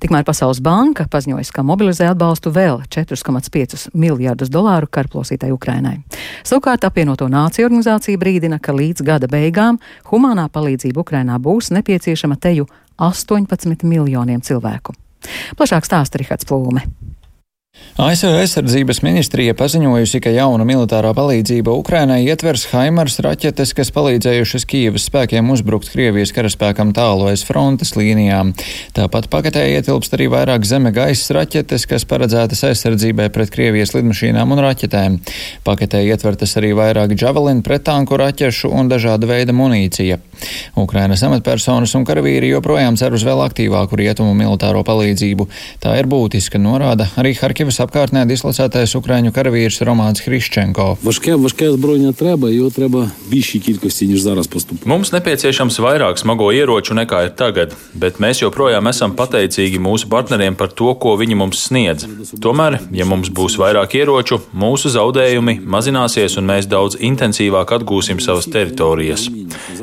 Tikmēr 0.03 0.25
Pasaules 0.27 0.59
banka 0.59 1.05
paziņojas, 1.07 1.53
ka 1.55 1.63
mobilizē 1.63 2.09
atbalstu 2.11 2.51
vēl 2.51 2.81
4,5 2.91 3.93
miljārdus 3.95 4.51
dolāru 4.51 4.91
karplosītai 4.91 5.53
Ukrainai. 5.55 6.01
Savukārt 6.43 6.83
apvienoto 6.89 7.29
nāciju 7.31 7.69
organizācija 7.69 8.19
brīdina, 8.19 8.59
ka 8.59 8.75
līdz 8.75 9.07
gada 9.07 9.31
beigām 9.31 9.79
humanā 10.11 10.49
palīdzība 10.51 11.05
Ukrainā 11.07 11.39
būs 11.39 11.71
nepieciešama 11.79 12.41
teju 12.43 12.67
18 12.99 13.87
miljoniem 13.87 14.43
cilvēku. 14.43 14.99
Plašāk 15.55 15.87
stāsta 15.87 16.19
Rihards 16.19 16.51
Plūme. 16.51 16.83
ASV 17.99 18.31
aizsardzības 18.39 19.01
ministrija 19.03 19.57
paziņojusi, 19.59 20.21
ka 20.23 20.31
jauna 20.31 20.63
militārā 20.63 21.11
palīdzība 21.19 21.73
Ukrainai 21.75 22.21
ietvers 22.31 22.69
Haimars 22.71 23.17
raķetes, 23.27 23.73
kas 23.75 23.89
palīdzējušas 23.97 24.67
Kīivas 24.71 25.09
spēkiem 25.09 25.51
uzbrukt 25.51 25.91
Krievijas 25.91 26.31
karaspēkam 26.37 26.93
tālu 26.95 27.27
aiz 27.33 27.43
frontes 27.43 27.97
līnijām. 27.99 28.53
Tāpat 28.95 29.27
paketē 29.33 29.65
ietilpst 29.73 30.15
arī 30.15 30.29
vairāk 30.31 30.63
zeme 30.71 30.93
gaisa 30.95 31.41
raķetes, 31.41 31.89
kas 31.91 32.07
paredzētas 32.07 32.63
aizsardzībai 32.69 33.27
pret 33.35 33.51
Krievijas 33.51 33.97
lidmašīnām 33.97 34.55
un 34.55 34.63
raķetēm. 34.63 35.19
Paketē 35.67 36.05
ietvertas 36.07 36.55
arī 36.63 36.71
vairāk 36.79 37.17
javelinu 37.19 37.67
pretanku 37.67 38.15
raķešu 38.23 38.71
un 38.79 38.95
dažāda 38.95 39.27
veida 39.27 39.51
munīcija. 39.51 40.21
Ukrainas 40.79 41.27
amatpersonas 41.27 41.97
un 41.99 42.07
karavīri 42.07 42.55
joprojām 42.55 42.95
cer 42.95 43.19
uz 43.19 43.27
vēl 43.27 43.43
aktīvāku 43.49 43.99
rietumu 43.99 44.39
militāro 44.39 44.87
palīdzību. 44.87 45.51
Tā 45.83 45.99
ir 45.99 46.07
būtiska, 46.07 46.63
norāda 46.63 47.11
arī 47.19 47.35
Harkivas 47.43 47.68
Kievas 47.69 47.83
apkārtnē 47.85 48.23
dislocētais 48.25 48.95
ukraiņu 48.97 49.29
karavīrs 49.37 49.83
Romāns 49.85 50.23
Hriščenko. 50.25 50.87
Mums 54.89 55.11
nepieciešams 55.13 55.77
vairāk 55.85 56.17
smago 56.17 56.49
ieroču 56.57 56.97
nekā 56.97 57.27
ir 57.27 57.35
tagad, 57.37 57.75
bet 57.93 58.23
mēs 58.25 58.41
joprojām 58.41 58.89
esam 58.89 59.13
pateicīgi 59.19 59.77
mūsu 59.85 60.09
partneriem 60.09 60.57
par 60.57 60.73
to, 60.73 60.95
ko 60.97 61.13
viņi 61.21 61.37
mums 61.37 61.67
sniedz. 61.69 62.07
Tomēr, 62.41 62.79
ja 62.97 63.05
mums 63.05 63.29
būs 63.29 63.59
vairāk 63.61 63.99
ieroču, 64.01 64.41
mūsu 64.57 64.89
zaudējumi 64.97 65.59
mazināsies 65.69 66.39
un 66.41 66.49
mēs 66.49 66.71
daudz 66.73 66.97
intensīvāk 66.97 67.77
atgūsim 67.77 68.25
savas 68.25 68.49
teritorijas. 68.49 69.29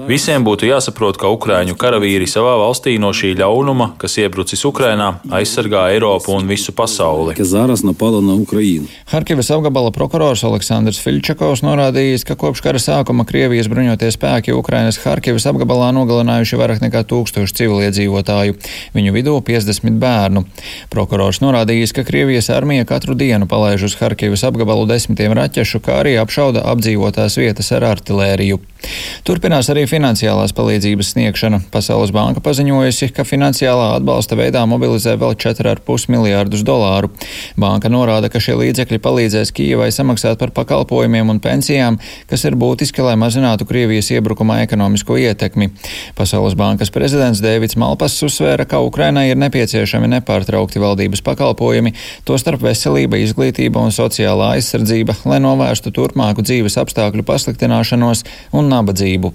Visiem 0.10 0.42
būtu 0.46 0.72
jāsaprot, 0.72 1.22
ka 1.22 1.30
ukraiņu 1.38 1.78
karavīri 1.78 2.26
savā 2.30 2.58
valstī 2.64 2.98
no 2.98 3.14
šī 3.14 3.36
ļaunuma, 3.38 3.92
kas 4.02 4.18
iebrucis 4.26 4.66
Ukrainā, 4.66 5.20
aizsargā 5.30 5.86
Eiropu 5.94 6.34
un 6.34 6.50
visu 6.50 6.74
pasauli. 6.74 7.38
Harkivas 9.12 9.50
apgabala 9.52 9.92
prokurors 9.96 10.44
Aleksandrs 10.48 11.02
Filčakovs 11.04 11.64
norādījis, 11.66 12.24
ka 12.28 12.38
kopš 12.40 12.62
kara 12.64 12.80
sākuma 12.82 13.26
Krievijas 13.28 13.68
bruņotie 13.72 14.12
spēki 14.14 14.56
Ukrainas 14.56 15.00
Harkivas 15.04 15.48
apgabalā 15.50 15.92
nogalinājuši 15.98 16.60
vairāk 16.62 16.84
nekā 16.86 17.04
tūkstošu 17.10 17.58
civiliedzīvotāju, 17.60 18.56
viņu 18.96 19.16
vidū 19.16 19.36
50 19.50 20.00
bērnu. 20.02 20.46
Prokurors 20.94 21.42
norādījis, 21.44 21.96
ka 21.98 22.06
Krievijas 22.08 22.52
armija 22.54 22.88
katru 22.88 23.18
dienu 23.18 23.50
palaiž 23.52 23.90
uz 23.90 23.98
Harkivas 24.00 24.46
apgabalu 24.48 24.88
desmitiem 24.90 25.36
raķešu, 25.36 25.84
kā 25.84 26.00
arī 26.06 26.16
apšauda 26.22 26.64
apdzīvotās 26.72 27.40
vietas 27.42 27.74
ar 27.76 27.90
artilēriju. 27.96 28.62
Turpinās 29.26 29.70
arī 29.74 29.86
finansiālās 29.90 30.54
palīdzības 30.56 31.14
sniegšana. 31.16 31.62
Pasaules 31.74 32.14
banka 32.16 32.44
paziņojusi, 32.46 33.10
ka 33.16 33.26
finansiālā 33.28 33.96
atbalsta 33.98 34.38
veidā 34.38 34.62
mobilizē 34.70 35.16
vēl 35.22 35.38
4,5 35.42 36.10
miljārdus 36.14 36.64
dolāru. 36.68 37.10
Banka 37.60 37.90
norāda, 37.92 38.30
ka 38.32 38.42
šie 38.44 38.58
līdzekļi 38.60 39.02
palīdzēs 39.02 39.54
Kijavai 39.56 39.90
samaksāt 39.96 40.40
par 40.42 40.54
pakalpojumiem 40.56 41.32
un 41.34 41.42
pensijām, 41.44 42.00
kas 42.30 42.46
ir 42.46 42.58
būtiski, 42.60 43.04
lai 43.06 43.16
mazinātu 43.20 43.68
Krievijas 43.70 44.12
iebrukumā 44.14 44.62
ekonomisko 44.66 45.18
ietekmi. 45.22 45.72
Pasaules 46.18 46.58
bankas 46.60 46.94
prezidents 46.94 47.42
Dēvids 47.44 47.78
Malpas 47.80 48.18
uzsvēra, 48.26 48.68
ka 48.70 48.82
Ukrainai 48.86 49.28
ir 49.32 49.40
nepieciešami 49.42 50.10
nepārtraukti 50.18 50.82
valdības 50.84 51.24
pakalpojumi, 51.26 51.96
tostarp 52.28 52.64
veselība, 52.66 53.20
izglītība 53.24 53.82
un 53.82 53.94
sociālā 53.96 54.54
aizsardzība, 54.58 55.18
lai 55.30 55.42
novērstu 55.44 55.94
turpmāku 55.96 56.46
dzīves 56.46 56.78
apstākļu 56.82 57.26
pasliktināšanos 57.28 58.26
un 58.56 58.72
nabadzību. 58.76 59.34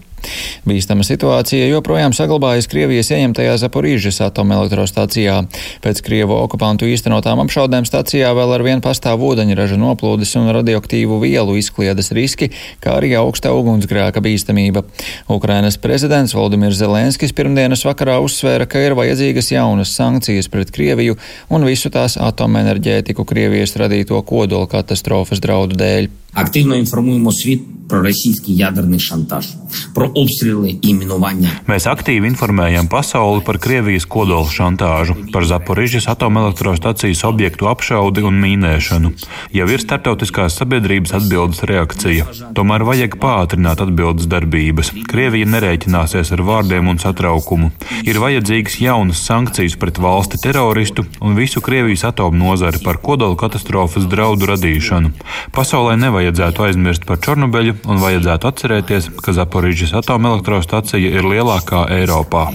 Bīstama 0.66 1.06
situācija 1.06 1.68
joprojām 1.70 2.14
saglabājas 2.16 2.68
Krievijas 2.72 3.12
ieņemtajā 3.14 3.58
Zaporīžas 3.62 4.18
atomelektrostācijā. 4.26 5.36
Pēc 5.84 6.02
Krievu 6.06 6.38
okupantu 6.40 6.90
īstenotām 6.90 7.44
apšaudēm 7.44 7.86
stacijā 7.86 8.32
vēl 8.34 8.56
ar 8.56 8.66
vienu 8.66 8.82
pastāv 8.86 9.22
ūdeņraža 9.28 9.78
noplūdes 9.78 10.34
un 10.40 10.50
radioaktīvu 10.58 11.20
vielu 11.22 11.60
izkliedes 11.62 12.10
riski, 12.18 12.50
kā 12.82 12.98
arī 12.98 13.14
augsta 13.20 13.54
ugunsgrēka 13.54 14.24
bīstamība. 14.26 14.86
Ukrainas 15.30 15.78
prezidents 15.82 16.34
Valdimirs 16.34 16.82
Zelenskis 16.82 17.36
pirmdienas 17.36 17.86
vakarā 17.86 18.18
uzsvēra, 18.26 18.66
ka 18.66 18.82
ir 18.82 18.98
vajadzīgas 18.98 19.54
jaunas 19.54 19.94
sankcijas 19.94 20.50
pret 20.50 20.74
Krieviju 20.74 21.20
un 21.54 21.70
visu 21.70 21.94
tās 21.94 22.18
atomenerģētiku 22.18 23.28
Krievijas 23.30 23.78
radīto 23.78 24.18
kodola 24.26 24.66
katastrofas 24.72 25.44
draudu 25.44 25.78
dēļ. 25.78 26.14
Активно 26.36 26.76
інформуємо 26.76 27.32
світ 27.32 27.62
про 27.88 28.02
російський 28.02 28.56
ядерний 28.56 29.00
шантаж, 29.00 29.48
про 29.94 30.09
обстріли 30.16 30.76
і 30.82 30.94
мінування. 30.94 31.50
Mēs 31.68 31.88
aktīvi 31.90 32.30
informējam 32.32 32.88
pasauli 32.88 33.44
par 33.46 33.60
Krievijas 33.60 34.06
kodola 34.06 34.48
šantāžu, 34.50 35.16
par 35.34 35.46
Zaporižas 35.46 36.08
atomelektrostacijas 36.08 37.24
objektu 37.28 37.68
apšaudi 37.68 38.24
un 38.26 38.40
mīnēšanu. 38.44 39.12
Jau 39.54 39.68
ir 39.70 39.84
starptautiskās 39.84 40.58
sabiedrības 40.60 41.16
atbildes 41.20 41.64
reakcija. 41.68 42.28
Tomēr 42.58 42.86
vajag 42.88 43.18
pātrināt 43.22 43.82
atbildes 43.84 44.30
darbības. 44.32 44.92
Krievija 45.10 45.50
nerēķināsies 45.56 46.32
ar 46.36 46.44
vārdiem 46.50 46.92
un 46.92 47.02
satraukumu. 47.02 47.72
Ir 48.08 48.22
vajadzīgas 48.24 48.80
jaunas 48.82 49.24
sankcijas 49.26 49.78
pret 49.82 50.00
valsti 50.02 50.42
teroristu 50.42 51.06
un 51.22 51.36
visu 51.40 51.62
Krievijas 51.62 52.06
atomu 52.12 52.38
nozari 52.44 52.82
par 52.84 53.02
kodola 53.02 53.36
katastrofas 53.40 54.08
draudu 54.12 54.50
radīšanu. 54.54 55.12
Pasaulē 55.56 55.96
nevajadzētu 56.00 56.68
aizmirst 56.70 57.06
par 57.10 57.20
Čornobeļu 57.26 57.78
un 57.90 58.02
vajadzētu 58.04 58.50
atcerēties, 58.52 59.10
ka 59.24 59.34
Zaporižas 59.36 59.96
atomelektrostacija 60.01 61.13
ir 61.21 61.27
lielākā 61.29 61.85
Eiropā. 62.01 62.49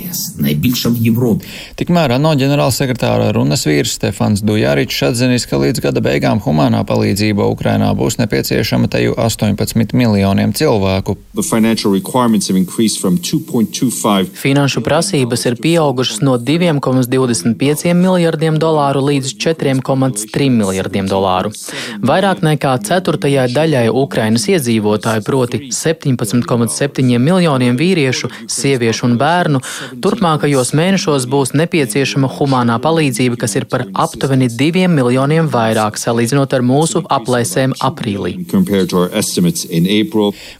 Tikmēr 1.79 2.15
ANO 2.17 2.33
ģenerālsekretāra 2.39 3.31
runas 3.35 3.65
vīrs 3.67 3.95
Stefans 3.97 4.43
Dujāričs 4.45 5.03
atzinis, 5.09 5.45
ka 5.49 5.59
līdz 5.61 5.83
gada 5.85 6.03
beigām 6.03 6.41
humanā 6.43 6.83
palīdzība 6.87 7.47
Ukrainā 7.53 7.91
būs 7.97 8.19
nepieciešama 8.21 8.89
teju 8.91 9.15
18 9.21 9.95
miljoniem 9.97 10.53
cilvēku. 10.55 11.17
Finanšu 14.41 14.81
prasības 14.85 15.45
ir 15.49 15.57
pieaugušas 15.61 16.21
no 16.25 16.37
2,25 16.37 17.93
miljardiem 17.95 18.59
dolāru 18.61 19.03
līdz 19.09 19.35
4,3 19.45 20.49
miljardiem 20.53 21.09
dolāru. 21.09 21.53
Vairāk 22.05 22.43
nekā 22.45 22.75
ceturtajai 22.87 23.47
daļai 23.53 23.85
Ukrainas 23.89 24.47
iedzīvotāju, 24.51 25.23
proti 25.25 25.61
17,7 25.75 27.19
miljoniem 27.35 27.77
vīriešu, 27.77 28.29
sieviešu 28.51 29.05
un 29.09 29.17
bērnu, 29.19 29.61
turpmākajos 30.03 30.73
mēnešos 30.77 31.27
būs 31.31 31.53
nepieciešama 31.57 32.29
humānā 32.37 32.77
palīdzība, 32.83 33.37
kas 33.41 33.55
ir 33.59 33.67
par 33.69 33.85
aptuveni 33.93 34.47
2 34.49 34.87
miljoniem 34.91 35.49
vairāk 35.51 35.99
salīdzinot 35.99 36.53
ar 36.55 36.63
mūsu 36.65 37.03
aplēsēm 37.11 37.75
aprīlī. 37.83 38.35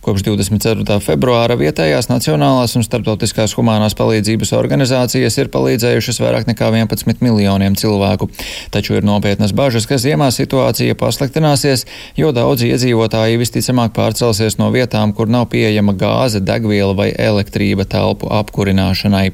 Kopš 0.06 0.26
24. 0.28 1.00
februāra 1.04 1.58
vietējās 1.60 2.10
nacionālās 2.12 2.76
un 2.78 2.86
starptautiskās 2.86 3.56
humānās 3.58 3.96
palīdzības 3.98 4.54
organizācijas 4.58 5.40
ir 5.42 5.52
palīdzējušas 5.54 6.22
vairāk 6.24 6.50
nekā 6.52 6.70
11 6.76 7.24
miljoniem 7.26 7.78
cilvēku. 7.80 8.30
Taču 8.74 8.98
ir 9.00 9.08
nopietnas 9.08 9.56
bažas, 9.56 9.88
ka 9.90 10.00
ziemā 10.02 10.30
situācija 10.34 10.98
pasliktināsies, 11.00 11.86
jo 12.20 12.32
daudzi 12.36 12.72
iedzīvotāji 12.74 13.40
visticamāk 13.42 13.96
pārcelsies 13.96 14.60
no 14.60 14.72
vietām, 14.74 15.14
kur 15.16 15.30
nav 15.32 15.48
pieejama 15.54 15.96
gāze, 15.98 16.42
degviela 16.65 16.95
vai 16.97 17.12
elektrība 17.13 17.86
telpu 17.86 18.28
apkurināšanai. 18.34 19.32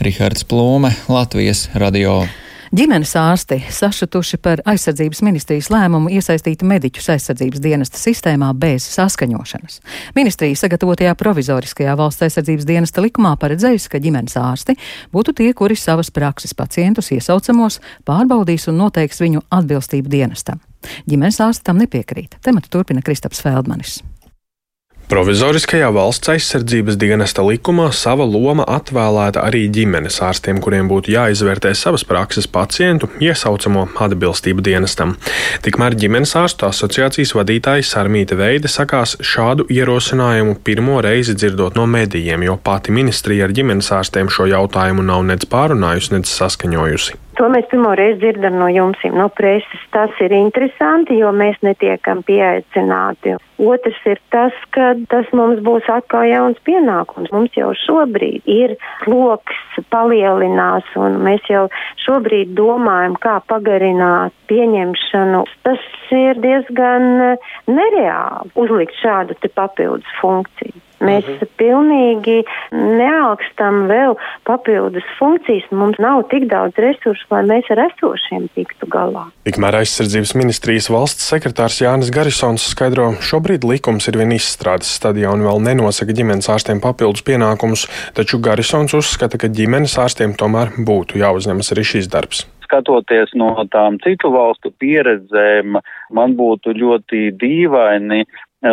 Rihards 0.00 0.44
Plūme, 0.48 0.92
Latvijas 1.08 1.68
radio. 1.74 2.24
Ģimenes 2.72 3.10
ārsti 3.20 3.58
sašutuši 3.68 4.38
par 4.40 4.62
aizsardzības 4.64 5.20
ministrijas 5.20 5.68
lēmumu 5.68 6.08
iesaistīt 6.16 6.62
mediķus 6.64 7.10
aizsardzības 7.12 7.60
dienesta 7.60 8.00
sistēmā 8.00 8.48
bez 8.56 8.86
saskaņošanas. 8.94 9.82
Ministrija 10.16 10.56
sagatavotajā 10.56 11.12
provizoriskajā 11.20 11.92
valsts 12.00 12.24
aizsardzības 12.24 12.64
dienesta 12.64 13.04
likumā 13.04 13.34
paredzējusi, 13.36 13.90
ka 13.92 14.00
ģimenes 14.00 14.38
ārsti 14.40 14.78
būtu 15.12 15.36
tie, 15.36 15.50
kuri 15.52 15.76
savas 15.76 16.08
prakses 16.08 16.56
pacientus 16.56 17.12
iesaucamos, 17.12 17.82
pārbaudīs 18.08 18.64
un 18.72 18.80
noteiks 18.80 19.20
viņu 19.20 19.44
atbilstību 19.52 20.08
dienestam. 20.16 20.64
Ģimenes 21.04 21.42
ārsti 21.44 21.68
tam 21.68 21.84
nepiekrīt. 21.84 22.40
Tematu 22.40 22.72
turpina 22.72 23.04
Kristaps 23.04 23.44
Feldmanis. 23.44 24.00
Provizoriskajā 25.12 25.90
valsts 25.92 26.30
aizsardzības 26.32 26.96
dienesta 26.96 27.42
likumā 27.44 27.90
sava 27.92 28.24
loma 28.24 28.64
atvēlēta 28.64 29.42
arī 29.44 29.66
ģimenes 29.68 30.14
ārstiem, 30.24 30.56
kuriem 30.64 30.88
būtu 30.88 31.12
jāizvērtē 31.12 31.74
savas 31.76 32.00
prakses 32.08 32.48
pacientu 32.48 33.10
iesaucamo 33.20 33.82
atbilstību 34.06 34.64
dienestam. 34.64 35.12
Tikmēr 35.66 35.98
ģimenes 36.00 36.32
ārstu 36.40 36.64
asociācijas 36.70 37.34
vadītājs 37.36 37.92
Sarmīta 37.92 38.38
Veide 38.40 38.72
sakās 38.72 39.18
šādu 39.20 39.68
ierosinājumu 39.68 40.56
pirmo 40.64 41.02
reizi 41.04 41.36
dzirdot 41.36 41.76
no 41.76 41.84
medijiem, 41.84 42.48
jo 42.48 42.56
pati 42.56 42.96
ministrija 42.96 43.44
ar 43.44 43.52
ģimenes 43.52 43.92
ārstiem 43.92 44.32
šo 44.32 44.48
jautājumu 44.48 45.04
nav 45.04 45.28
nec 45.28 45.44
pārunājusi, 45.44 46.16
nec 46.16 46.32
saskaņojusi. 46.32 47.20
To 47.42 47.48
mēs 47.50 47.64
pirmo 47.72 47.90
reizi 47.98 48.20
dzirdam 48.20 48.54
no 48.54 48.68
jums, 48.70 49.00
no 49.18 49.24
preses. 49.34 49.80
Tas 49.90 50.14
ir 50.22 50.30
interesanti, 50.36 51.16
jo 51.18 51.32
mēs 51.34 51.56
netiekam 51.66 52.20
pieaicināti. 52.22 53.32
Otrs 53.58 53.98
ir 54.06 54.20
tas, 54.30 54.54
ka 54.70 54.92
tas 55.10 55.26
mums 55.34 55.58
būs 55.66 55.88
atkal 55.90 56.28
jauns 56.30 56.60
pienākums. 56.62 57.32
Mums 57.34 57.58
jau 57.58 57.72
šobrīd 57.80 58.46
ir 58.46 58.76
loks 59.10 59.58
palielinās, 59.90 60.86
un 60.94 61.18
mēs 61.26 61.50
jau 61.50 61.64
šobrīd 62.04 62.54
domājam, 62.54 63.18
kā 63.18 63.40
pagarināt 63.50 64.38
pieņemšanu. 64.46 65.42
Tas 65.66 65.90
ir 66.14 66.38
diezgan 66.46 67.10
nereāli 67.66 68.54
uzlikt 68.54 69.02
šādu 69.02 69.34
papildus 69.50 70.18
funkciju. 70.22 70.78
Mēs 71.02 71.26
mhm. 71.26 71.50
pilnīgi 71.60 72.38
neaugstam 72.72 73.86
vēl 73.90 74.16
papildus 74.48 75.06
funkcijas. 75.18 75.66
Mums 75.74 75.98
nav 76.02 76.24
tik 76.32 76.46
daudz 76.50 76.78
resursu, 76.82 77.26
lai 77.32 77.42
mēs 77.48 77.70
ar 77.74 77.84
esošiem 77.88 78.48
tiktu 78.56 78.88
galā. 78.92 79.26
Tikmēr 79.48 79.80
aizsardzības 79.82 80.34
ministrijas 80.38 80.88
valsts 80.92 81.26
sekretārs 81.32 81.80
Jānis 81.82 82.12
Garisons 82.14 82.68
skaidro, 82.72 83.12
šobrīd 83.22 83.66
likums 83.66 84.08
ir 84.10 84.20
vien 84.20 84.34
izstrādes 84.36 84.92
stadijā 84.98 85.32
un 85.34 85.44
vēl 85.46 85.62
nenosaka 85.66 86.14
ģimenes 86.16 86.50
ārstiem 86.52 86.82
papildus 86.84 87.26
pienākumus, 87.26 87.88
taču 88.16 88.40
Garisons 88.42 88.94
uzskata, 88.98 89.40
ka 89.40 89.50
ģimenes 89.50 89.98
ārstiem 89.98 90.36
tomēr 90.38 90.74
būtu 90.78 91.20
jāuzņemas 91.22 91.74
arī 91.74 91.86
šis 91.94 92.10
darbs 92.12 92.46
skatoties 92.72 93.34
no 93.36 93.52
tām 93.68 93.98
citu 94.00 94.30
valstu 94.32 94.72
pieredzēm, 94.80 95.76
man 96.16 96.36
būtu 96.38 96.72
ļoti 96.72 97.34
dīvaini 97.36 98.24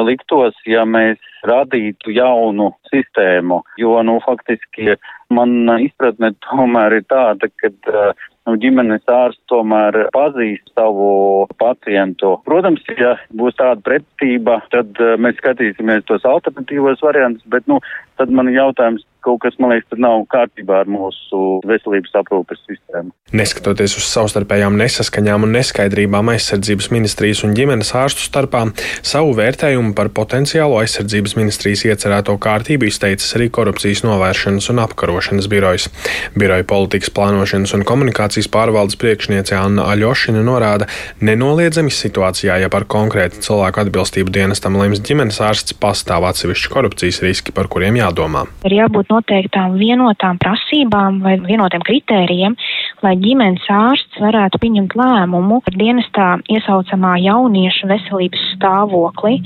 liktos, 0.08 0.56
ja 0.70 0.86
mēs 0.88 1.20
radītu 1.48 2.14
jaunu 2.16 2.72
sistēmu, 2.92 3.62
jo, 3.80 3.96
nu, 4.04 4.20
faktiski 4.26 4.96
man 5.34 5.70
izpratne 5.80 6.34
tomēr 6.48 7.00
ir 7.00 7.06
tāda, 7.12 7.50
ka 7.62 7.70
uh, 7.70 8.28
nu, 8.50 8.58
ģimenes 8.62 9.06
ārsts 9.14 9.46
tomēr 9.52 10.08
pazīst 10.16 10.74
savu 10.74 11.48
pacientu. 11.62 12.36
Protams, 12.48 12.84
ja 12.98 13.16
būs 13.36 13.58
tāda 13.60 13.84
pretība, 13.86 14.60
tad 14.74 14.98
uh, 15.02 15.16
mēs 15.22 15.38
skatīsimies 15.42 16.08
tos 16.10 16.26
alternatīvos 16.28 17.04
variantus, 17.06 17.46
bet, 17.54 17.68
nu, 17.70 17.80
tad 18.20 18.34
man 18.34 18.52
jautājums, 18.54 19.06
kaut 19.26 19.42
kas, 19.44 19.56
man 19.60 19.74
liekas, 19.74 20.00
nav 20.00 20.24
kārtībā 20.32 20.84
ar 20.84 20.90
mūsu 20.90 21.60
veselības 21.68 22.16
aprūpes 22.22 22.62
sistēmu. 22.68 23.12
Neskatoties 23.36 23.94
uz 24.00 24.08
savstarpējām 24.10 24.78
nesaskaņām 24.80 25.46
un 25.46 25.54
neskaidrībām 25.54 26.32
aizsardzības 26.34 26.90
ministrijas 26.94 27.44
un 27.46 27.54
ģimenes 27.58 27.92
ārstu 27.98 28.24
starpā, 28.26 28.64
savu 29.06 29.36
vērtējumu 29.38 29.94
par 29.98 30.10
potenciālo 30.16 30.80
aizsardzības 30.82 31.36
ministrijas 31.38 31.86
iecerēto 31.86 32.34
kārtību 32.42 32.90
izteicis 32.90 33.36
arī 33.38 33.50
korupcijas 33.54 34.02
novēršanas 34.08 34.72
un 34.74 34.82
apkarošanas 34.86 35.50
birojas. 35.52 35.90
Biroja 36.40 36.66
politikas 36.70 37.14
plānošanas 37.14 37.76
un 37.78 37.86
komunikācijas 37.88 38.50
pārvaldes 38.50 38.98
priekšniece 39.02 39.58
Anna 39.60 39.86
Aļošina 39.94 40.42
norāda, 40.46 40.90
nenoliedzami 41.22 41.94
situācijā, 41.94 42.58
ja 42.64 42.72
par 42.74 42.88
konkrētu 42.90 43.44
cilvēku 43.46 43.84
atbilstību 43.86 44.34
dienestam 44.34 44.80
lems 44.80 45.04
ģimenes 45.06 45.38
ārsts, 45.46 45.78
pastāv 45.78 46.26
atsevišķi 46.32 46.74
korupcijas 46.74 47.22
riski, 47.26 47.54
par 47.56 47.70
kuriem 47.72 48.00
jādomā. 48.02 48.48
Ir 48.66 48.80
jābūt 48.82 49.14
noteiktām 49.20 49.76
vienotām 49.80 50.40
prasībām 50.40 51.20
vai 51.24 51.38
vienotiem 51.44 51.84
kritērijiem, 51.84 52.56
lai 53.04 53.16
ģimenes 53.20 53.68
ārsts 53.70 54.20
varētu 54.24 54.60
pieņemt 54.64 54.96
lēmumu 54.96 55.62
par 55.66 55.76
dienestā 55.80 56.28
iesaucamā 56.50 57.18
jaunieša 57.24 57.90
veselības 57.92 58.46
stāvokli. 58.56 59.40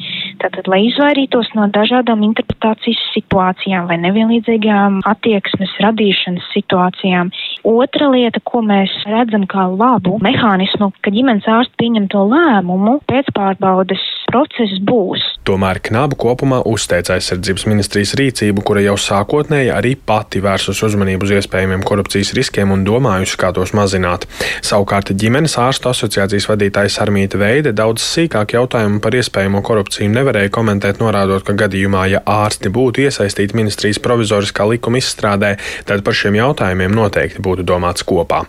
Tātad, 0.44 0.68
lai 0.68 0.82
izvairītos 0.90 1.54
no 1.56 1.70
dažādām 1.72 2.24
interpretācijas 2.28 3.00
situācijām 3.14 3.86
vai 3.88 3.96
nevienlīdzīgām 4.04 4.98
attieksmes 5.08 5.72
radīšanas 5.86 6.50
situācijām. 6.52 7.32
Otra 7.64 8.10
lieta, 8.12 8.42
ko 8.44 8.60
mēs 8.68 8.92
redzam 9.08 9.46
kā 9.48 9.70
labu 9.72 10.18
mehānismu, 10.24 10.92
ka 11.00 11.14
ģimenes 11.16 11.48
ārsts 11.48 11.80
pieņem 11.80 12.10
to 12.12 12.26
lēmumu, 12.28 12.98
pēcpārbaudes 13.08 14.04
process 14.34 14.82
būs. 14.84 15.24
Tomēr 15.48 15.80
Knabu 15.84 16.18
kopumā 16.20 16.60
uzteica 16.68 17.16
aizsardzības 17.16 17.66
ministrijas 17.70 18.14
rīcību, 18.20 18.64
kura 18.68 18.84
jau 18.84 18.98
sākotnēji 19.00 19.72
arī 19.76 19.94
pati 19.96 20.42
vērsus 20.44 20.84
uzmanību 20.88 21.28
uz 21.28 21.34
iespējamiem 21.40 21.84
korupcijas 21.88 22.34
riskiem 22.36 22.72
un 22.76 22.84
domājusi, 22.88 23.40
kā 23.40 23.54
tos 23.56 23.72
mazināt. 23.78 24.28
Savukārt 24.66 25.14
ģimenes 25.16 25.56
ārstu 25.62 25.92
asociācijas 25.92 26.50
vadītājs 26.52 27.00
Armīta 27.04 27.40
Veide 27.40 27.76
daudz 27.76 28.04
sīkāk 28.04 28.58
jautājumu 28.58 29.00
par 29.04 29.16
iespējamo 29.20 29.64
korupciju 29.64 30.12
nevarēja 30.34 30.52
komentēt, 30.54 31.00
norādot, 31.00 31.44
ka 31.46 31.54
gadījumā, 31.54 32.08
ja 32.10 32.22
ārsti 32.26 32.72
būtu 32.74 33.06
iesaistīti 33.06 33.56
ministrijas 33.56 34.02
provizoriskā 34.02 34.66
likuma 34.66 34.98
izstrādē, 34.98 35.58
tad 35.86 36.04
par 36.04 36.18
šiem 36.18 36.36
jautājumiem 36.40 36.94
noteikti 36.94 37.44
būtu 37.44 37.64
domāts 37.64 38.04
kopā. 38.04 38.46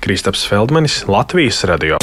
Kristaps 0.00 0.46
Feldmanis, 0.46 1.04
Latvijas 1.08 1.64
radio. 1.66 1.98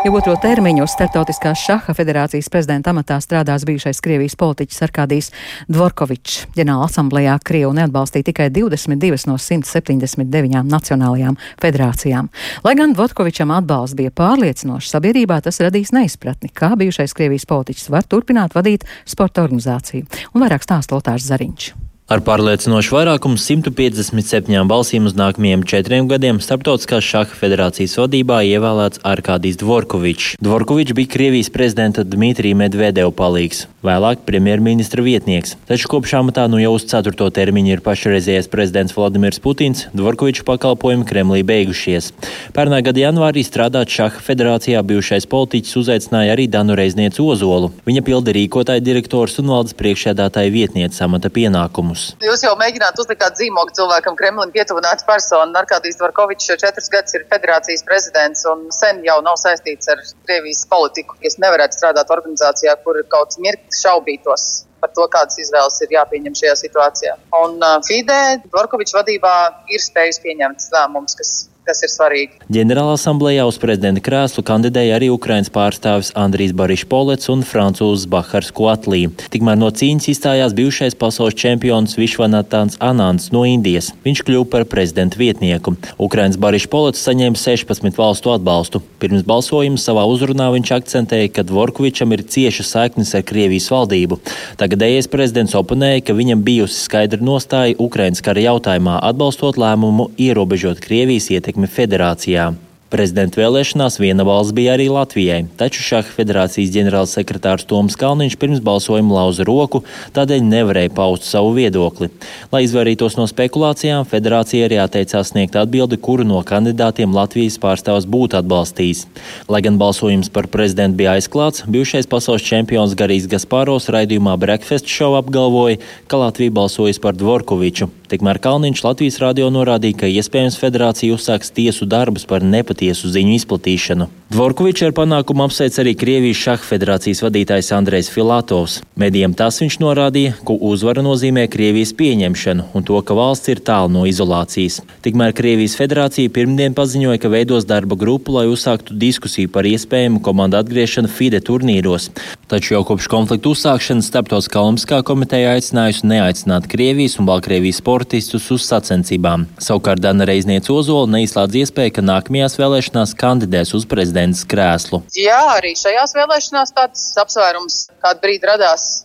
Jau 0.00 0.14
otro 0.16 0.32
termiņu 0.40 0.86
Startautiskās 0.88 1.60
šaha 1.60 1.92
federācijas 1.92 2.46
prezidenta 2.48 2.88
amatā 2.94 3.18
strādās 3.20 3.66
bijušais 3.68 3.98
Krievijas 4.00 4.32
politiķis 4.40 4.80
Arkādijs 4.86 5.28
Dvorkovičs. 5.68 6.46
Ģenerāla 6.56 6.86
asamblējā 6.86 7.34
Krievu 7.44 7.74
neatbalstīja 7.76 8.30
tikai 8.30 8.46
22 8.48 9.28
no 9.28 9.36
179 9.36 10.64
nacionālajām 10.70 11.36
federācijām. 11.60 12.32
Lai 12.64 12.74
gan 12.80 12.96
Dvorkovičam 12.96 13.52
atbalsts 13.58 13.98
bija 14.00 14.14
pārliecinošs, 14.22 14.88
sabiedrībā 14.96 15.42
tas 15.44 15.60
radīs 15.60 15.92
neizpratni, 15.92 16.48
kā 16.48 16.72
bijušais 16.80 17.12
Krievijas 17.20 17.44
politiķis 17.52 17.92
var 17.92 18.08
turpināt 18.08 18.56
vadīt 18.56 18.88
sporta 19.04 19.44
organizāciju. 19.44 20.08
Un 20.32 20.48
vairāk 20.48 20.64
stāsta 20.64 20.96
Lotārs 20.96 21.28
Zariņš. 21.28 21.89
Ar 22.10 22.18
pārliecinošu 22.26 22.96
vairākumu 22.96 23.38
157 23.38 24.64
balsīm 24.66 25.04
uz 25.06 25.12
nākamajiem 25.14 25.60
četriem 25.62 26.08
gadiem 26.10 26.40
Startautiskās 26.42 27.06
šaha 27.06 27.36
federācijas 27.38 27.92
vadībā 28.00 28.40
ievēlēts 28.48 28.98
Arkādijs 29.06 29.60
Dvorkovičs. 29.60 30.32
Dvorkovičs 30.42 30.96
bija 30.98 31.10
Krievijas 31.12 31.52
prezidenta 31.54 32.02
Dmitrija 32.02 32.58
Medvedeva 32.58 33.12
palīgs, 33.14 33.68
vēlāk 33.86 34.24
premjerministra 34.26 35.04
vietnieks. 35.06 35.54
Taču 35.68 35.92
kopš 35.92 36.16
amatā 36.18 36.48
nu 36.50 36.58
jau 36.58 36.72
uz 36.80 36.88
ceturto 36.90 37.28
termiņu 37.30 37.76
ir 37.76 37.84
pašreizējais 37.86 38.50
prezidents 38.50 38.98
Vladimirs 38.98 39.38
Putins, 39.38 39.84
Dvorkoviča 39.94 40.42
pakalpojumi 40.50 41.06
Kremlī 41.06 41.44
beigušies. 41.46 42.10
Pērnā 42.58 42.82
gada 42.90 43.04
janvārī 43.04 43.46
strādāt 43.46 43.94
šaha 43.94 44.18
federācijā 44.26 44.82
bijušais 44.82 45.30
politiķis 45.30 45.78
uzaicināja 45.84 46.34
arī 46.34 46.50
Danu 46.50 46.74
Reiznieci 46.74 47.22
Ozolu. 47.22 47.70
Viņa 47.86 48.02
pilda 48.10 48.34
rīkotāja 48.34 48.82
direktors 48.82 49.38
un 49.38 49.54
valdes 49.54 49.78
priekšsēdātāja 49.78 50.56
vietniece 50.58 51.06
amata 51.06 51.30
pienākumus 51.30 51.99
jautājumus. 52.00 52.24
Jūs 52.24 52.44
jau 52.44 52.54
mēģināt 52.58 52.98
uzlikt 52.98 53.36
zīmogu 53.36 53.72
cilvēkam, 53.74 54.16
Kremlim 54.16 54.50
pietuvināts 54.52 55.04
personu. 55.04 55.56
Arkādijs 55.56 55.98
Dvorkovičs 55.98 56.48
jau 56.50 56.56
četrus 56.56 56.88
gadus 56.90 57.14
ir 57.14 57.26
federācijas 57.30 57.84
prezidents 57.84 58.44
un 58.46 58.70
sen 58.70 59.02
jau 59.04 59.20
nav 59.22 59.36
saistīts 59.36 59.88
ar 59.88 60.00
Krievijas 60.26 60.66
politiku. 60.66 61.16
Es 61.22 61.38
nevarētu 61.38 61.76
strādāt 61.76 62.10
organizācijā, 62.10 62.76
kur 62.84 63.00
kaut 63.08 63.30
kas 63.30 63.38
mirklis 63.38 63.82
šaubītos 63.84 64.66
par 64.80 64.90
to, 64.96 65.04
kādas 65.12 65.36
izvēles 65.36 65.76
ir 65.84 65.92
jāpieņem 65.92 66.34
šajā 66.34 66.54
situācijā. 66.56 67.16
Un 67.36 67.58
uh, 67.60 67.80
FIDE 67.84 68.40
Dvorkoviča 68.46 69.02
vadībā 69.02 69.34
ir 69.68 69.82
spējis 69.84 70.22
pieņemt 70.24 70.70
lēmumus, 70.72 71.18
kas 71.18 71.49
kas 71.70 71.84
ir 71.86 71.92
svarīgi. 71.92 72.40
Ģenerāla 72.50 72.96
asamblējā 72.98 73.46
uz 73.46 73.58
prezidenta 73.62 74.02
krēslu 74.02 74.42
kandidēja 74.46 74.96
arī 74.98 75.10
Ukraiņas 75.14 75.52
pārstāvis 75.54 76.10
Andrijs 76.18 76.54
Barišs 76.56 76.88
Polets 76.90 77.30
un 77.32 77.44
francūzs 77.46 78.08
Bahars 78.10 78.50
Koatlī. 78.56 79.04
Tikmēr 79.30 79.58
no 79.60 79.70
cīņas 79.70 80.08
izstājās 80.10 80.56
bijušais 80.58 80.98
pasaules 80.98 81.38
čempions 81.38 81.94
Višvanatāns 82.00 82.78
Anants 82.82 83.30
no 83.34 83.44
Indijas. 83.46 83.92
Viņš 84.04 84.24
kļuva 84.26 84.48
par 84.50 84.66
prezidenta 84.70 85.20
vietnieku. 85.20 85.76
Ukraiņas 86.02 86.40
Barišs 86.42 86.70
Polets 86.72 87.04
saņēma 87.06 87.38
16 87.38 88.00
valstu 88.00 88.34
atbalstu. 88.34 88.82
Pirms 89.00 89.24
balsojuma 89.28 89.80
savā 89.80 90.04
uzrunā 90.10 90.50
viņš 90.56 90.74
akcentēja, 90.80 91.30
ka 91.36 91.46
Dvorkovičam 91.46 92.10
ir 92.16 92.26
cieša 92.26 92.66
saiknes 92.66 93.14
ar 93.16 93.24
Krievijas 93.28 93.70
valdību. 93.72 94.18
Tagadējais 94.60 95.10
prezidents 95.12 95.56
oponēja, 95.58 96.02
ka 96.08 96.18
viņam 96.18 96.42
bijusi 96.44 96.82
skaidra 96.82 97.22
nostāja 97.24 97.78
Ukraiņas 97.80 98.24
kara 98.26 98.44
jautājumā, 98.48 98.98
atbalstot 99.10 99.60
lēmumu 99.60 100.10
ierobežot 100.20 100.82
Krievijas 100.84 101.30
ietekmi 101.32 101.59
ietekmi 101.60 101.68
federācijā. 101.68 102.54
Prezidenta 102.90 103.38
vēlēšanās 103.38 104.00
viena 104.02 104.24
balss 104.26 104.50
bija 104.50 104.72
arī 104.74 104.88
Latvijai, 104.90 105.44
taču 105.54 105.78
Šaha 105.78 106.10
federācijas 106.10 106.72
ģenerālsekretārs 106.74 107.68
Toms 107.70 107.94
Kalniņš 107.94 108.34
pirms 108.34 108.58
balsojuma 108.66 109.14
lauza 109.14 109.44
roku, 109.46 109.84
tādēļ 110.10 110.42
nevarēja 110.42 110.90
paust 110.90 111.22
savu 111.22 111.52
viedokli. 111.54 112.08
Lai 112.50 112.64
izvairītos 112.64 113.14
no 113.14 113.28
spekulācijām, 113.30 114.08
federācija 114.10 114.66
arī 114.66 114.80
atteicās 114.82 115.30
sniegt 115.30 115.54
atbildi, 115.54 116.00
kuru 116.02 116.26
no 116.26 116.42
kandidātiem 116.42 117.14
Latvijas 117.14 117.60
pārstāvs 117.62 118.10
būtu 118.10 118.40
atbalstījis. 118.40 119.06
Lai 119.46 119.62
gan 119.62 119.78
balsojums 119.78 120.32
par 120.34 120.50
prezidentu 120.50 120.98
bija 121.04 121.14
aizklāts, 121.20 121.62
bijušais 121.70 122.10
pasaules 122.10 122.42
čempions 122.42 122.98
Garīs 122.98 123.30
Gaspāros 123.30 123.86
raidījumā 123.86 124.34
Breakfast 124.34 124.90
Show 124.90 125.14
apgalvoja, 125.20 125.78
ka 126.10 126.24
Latvija 126.26 126.58
balsojas 126.58 126.98
par 126.98 127.14
Dvorkoviču. 127.14 127.92
Tikmēr 128.10 128.40
Kalniņš 128.42 128.80
Latvijas 128.82 129.20
radio 129.22 129.52
norādīja, 129.54 130.00
ka 130.00 130.08
iespējams 130.10 130.56
federācija 130.58 131.14
uzsāks 131.14 131.52
tiesu 131.54 131.86
darbus 131.86 132.24
par 132.26 132.42
nepatiesu 132.42 133.06
ziņu 133.06 133.36
izplatīšanu. 133.36 134.08
Dvorkovičs 134.34 134.84
ar 134.88 134.92
panākumu 134.94 135.44
apsveic 135.46 135.76
arī 135.82 135.92
Krievijas 135.98 136.38
šaha 136.38 136.62
federācijas 136.62 137.22
vadītājs 137.22 137.70
Andrejs 137.74 138.10
Filatovs. 138.10 138.76
Medijiem 138.98 139.32
tas 139.38 139.60
viņš 139.62 139.76
norādīja, 139.82 140.36
ka 140.46 140.54
uzvara 140.54 141.02
nozīmē 141.06 141.48
Krievijas 141.50 141.90
pieņemšanu 141.98 142.66
un 142.74 142.86
to, 142.86 142.98
ka 143.06 143.14
valsts 143.18 143.50
ir 143.50 143.62
tālu 143.66 143.90
no 143.94 144.02
izolācijas. 144.10 144.80
Tikmēr 145.06 145.34
Krievijas 145.38 145.74
federācija 145.78 146.30
pirmdien 146.34 146.74
paziņoja, 146.78 147.22
ka 147.22 147.30
veidos 147.30 147.66
darba 147.66 147.98
grupu, 147.98 148.34
lai 148.38 148.46
uzsāktu 148.50 148.94
diskusiju 148.98 149.50
par 149.54 149.66
iespējamu 149.70 150.22
komandu 150.22 150.58
atgriešanu 150.58 151.10
FIDE 151.10 151.42
turnīros. 151.46 152.10
Taču 152.50 152.74
jau 152.74 152.84
kopš 152.86 153.10
konflikta 153.10 153.50
uzsākšanas 153.50 154.10
Starptautiskā 154.10 154.62
olimpiskā 154.62 155.02
komiteja 155.06 155.56
aicinājusi 155.58 156.06
neaicināt 156.10 156.70
Krievijas 156.70 157.18
un 157.18 157.26
Baltkrievijas 157.30 157.82
sportistus 158.00 158.46
uz 158.54 158.64
sacensībām. 158.64 159.44
Savukārt 159.60 160.00
Dana 160.00 160.24
Reizniece 160.24 160.72
Ozola 160.72 161.04
neizslēdz 161.18 161.58
iespēju, 161.60 161.98
ka 161.98 162.04
nākamajās 162.06 162.56
vēlēšanās 162.56 163.12
kandidēs 163.20 163.74
uz 163.76 163.84
prezidents 163.84 164.40
krēslu. 164.48 165.02
Jā, 165.12 165.40
arī 165.58 165.74
šajās 165.76 166.16
vēlēšanās 166.16 166.72
tāds 166.72 167.04
apsvērums 167.20 167.82
kādu 168.00 168.24
brīdi 168.24 168.48
radās. 168.48 169.04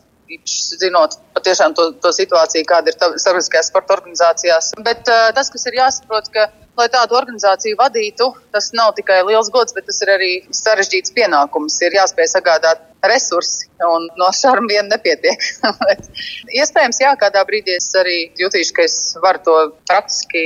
Zinot 0.79 1.19
patiešām 1.35 1.75
to, 1.77 1.91
to 2.01 2.09
situāciju, 2.15 2.65
kāda 2.71 2.89
ir 2.89 2.95
starptautiskajās 2.95 3.67
sporta 3.69 3.97
organizācijās. 3.99 4.71
Bet 4.87 5.03
uh, 5.11 5.27
tas, 5.35 5.51
kas 5.53 5.67
ir 5.69 5.77
jāsaprot, 5.77 6.31
ka, 6.33 6.47
lai 6.79 6.87
tādu 6.95 7.19
organizāciju 7.19 7.77
vadītu, 7.77 8.31
tas 8.55 8.71
nav 8.73 8.95
tikai 8.97 9.19
liels 9.27 9.51
gods, 9.53 9.75
bet 9.75 9.85
tas 9.91 10.01
ir 10.01 10.15
arī 10.15 10.31
sarežģīts 10.49 11.13
pienākums. 11.19 11.77
Ir 11.85 11.99
jāspēj 11.99 12.31
sagādāt 12.31 12.81
resursi, 13.11 13.67
un 13.85 14.07
no 14.19 14.29
šarma 14.35 14.69
vien 14.69 14.89
nepietiek. 14.91 15.41
Iespējams, 16.61 17.01
jā, 17.03 17.11
kādā 17.19 17.43
brīdī 17.47 17.75
es 17.77 17.89
arī 17.99 18.17
jutīšu, 18.39 18.75
ka 18.75 18.85
es 18.87 18.97
varu 19.23 19.41
to 19.45 19.57
praktiski 19.89 20.45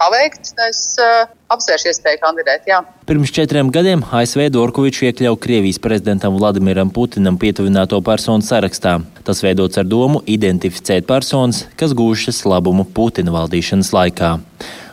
paveikt. 0.00 0.52
Es 0.68 0.82
uh, 1.02 1.28
apsvēršu 1.52 1.90
iespēju 1.90 2.20
kandidēt. 2.22 2.68
Jā. 2.70 2.80
Pirms 3.08 3.32
četriem 3.34 3.72
gadiem 3.74 4.04
ASV 4.06 4.48
Dorkovičs 4.54 5.04
iekļauj 5.08 5.38
Krievijas 5.42 5.80
prezidentam 5.82 6.36
Vladimiram 6.38 6.92
Putinam 6.94 7.38
pietuvināto 7.40 8.00
personu 8.06 8.46
sarakstā. 8.46 8.98
Tas 9.26 9.42
veidots 9.44 9.80
ar 9.80 9.88
domu 9.88 10.22
identificēt 10.30 11.08
personas, 11.10 11.64
kas 11.80 11.96
gūšas 11.96 12.44
labumu 12.48 12.86
Putina 12.94 13.34
valdīšanas 13.34 13.92
laikā. 13.96 14.36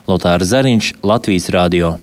Lotārs 0.07 0.53
Zariņš, 0.53 0.93
Latvijas 1.03 1.49
Rādio. 1.51 1.97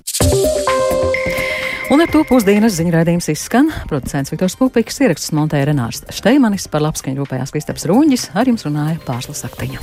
Un 1.95 2.01
ar 2.03 2.11
to 2.11 2.25
pusdienas 2.27 2.75
ziņraidījums 2.75 3.29
izskan. 3.31 3.69
Producents 3.87 4.33
Viktors 4.33 4.57
Pupiks 4.59 4.99
ieraksts 4.99 5.31
montēja 5.37 5.69
Renārs 5.69 6.03
Šteimanis 6.11 6.67
par 6.73 6.83
labskaņu 6.83 7.23
rūpējās 7.23 7.55
Kristaps 7.55 7.87
Rūņģis, 7.87 8.25
ar 8.35 8.51
jums 8.51 8.67
runāja 8.67 8.99
Pārslas 9.07 9.47
Aktiņa. 9.47 9.79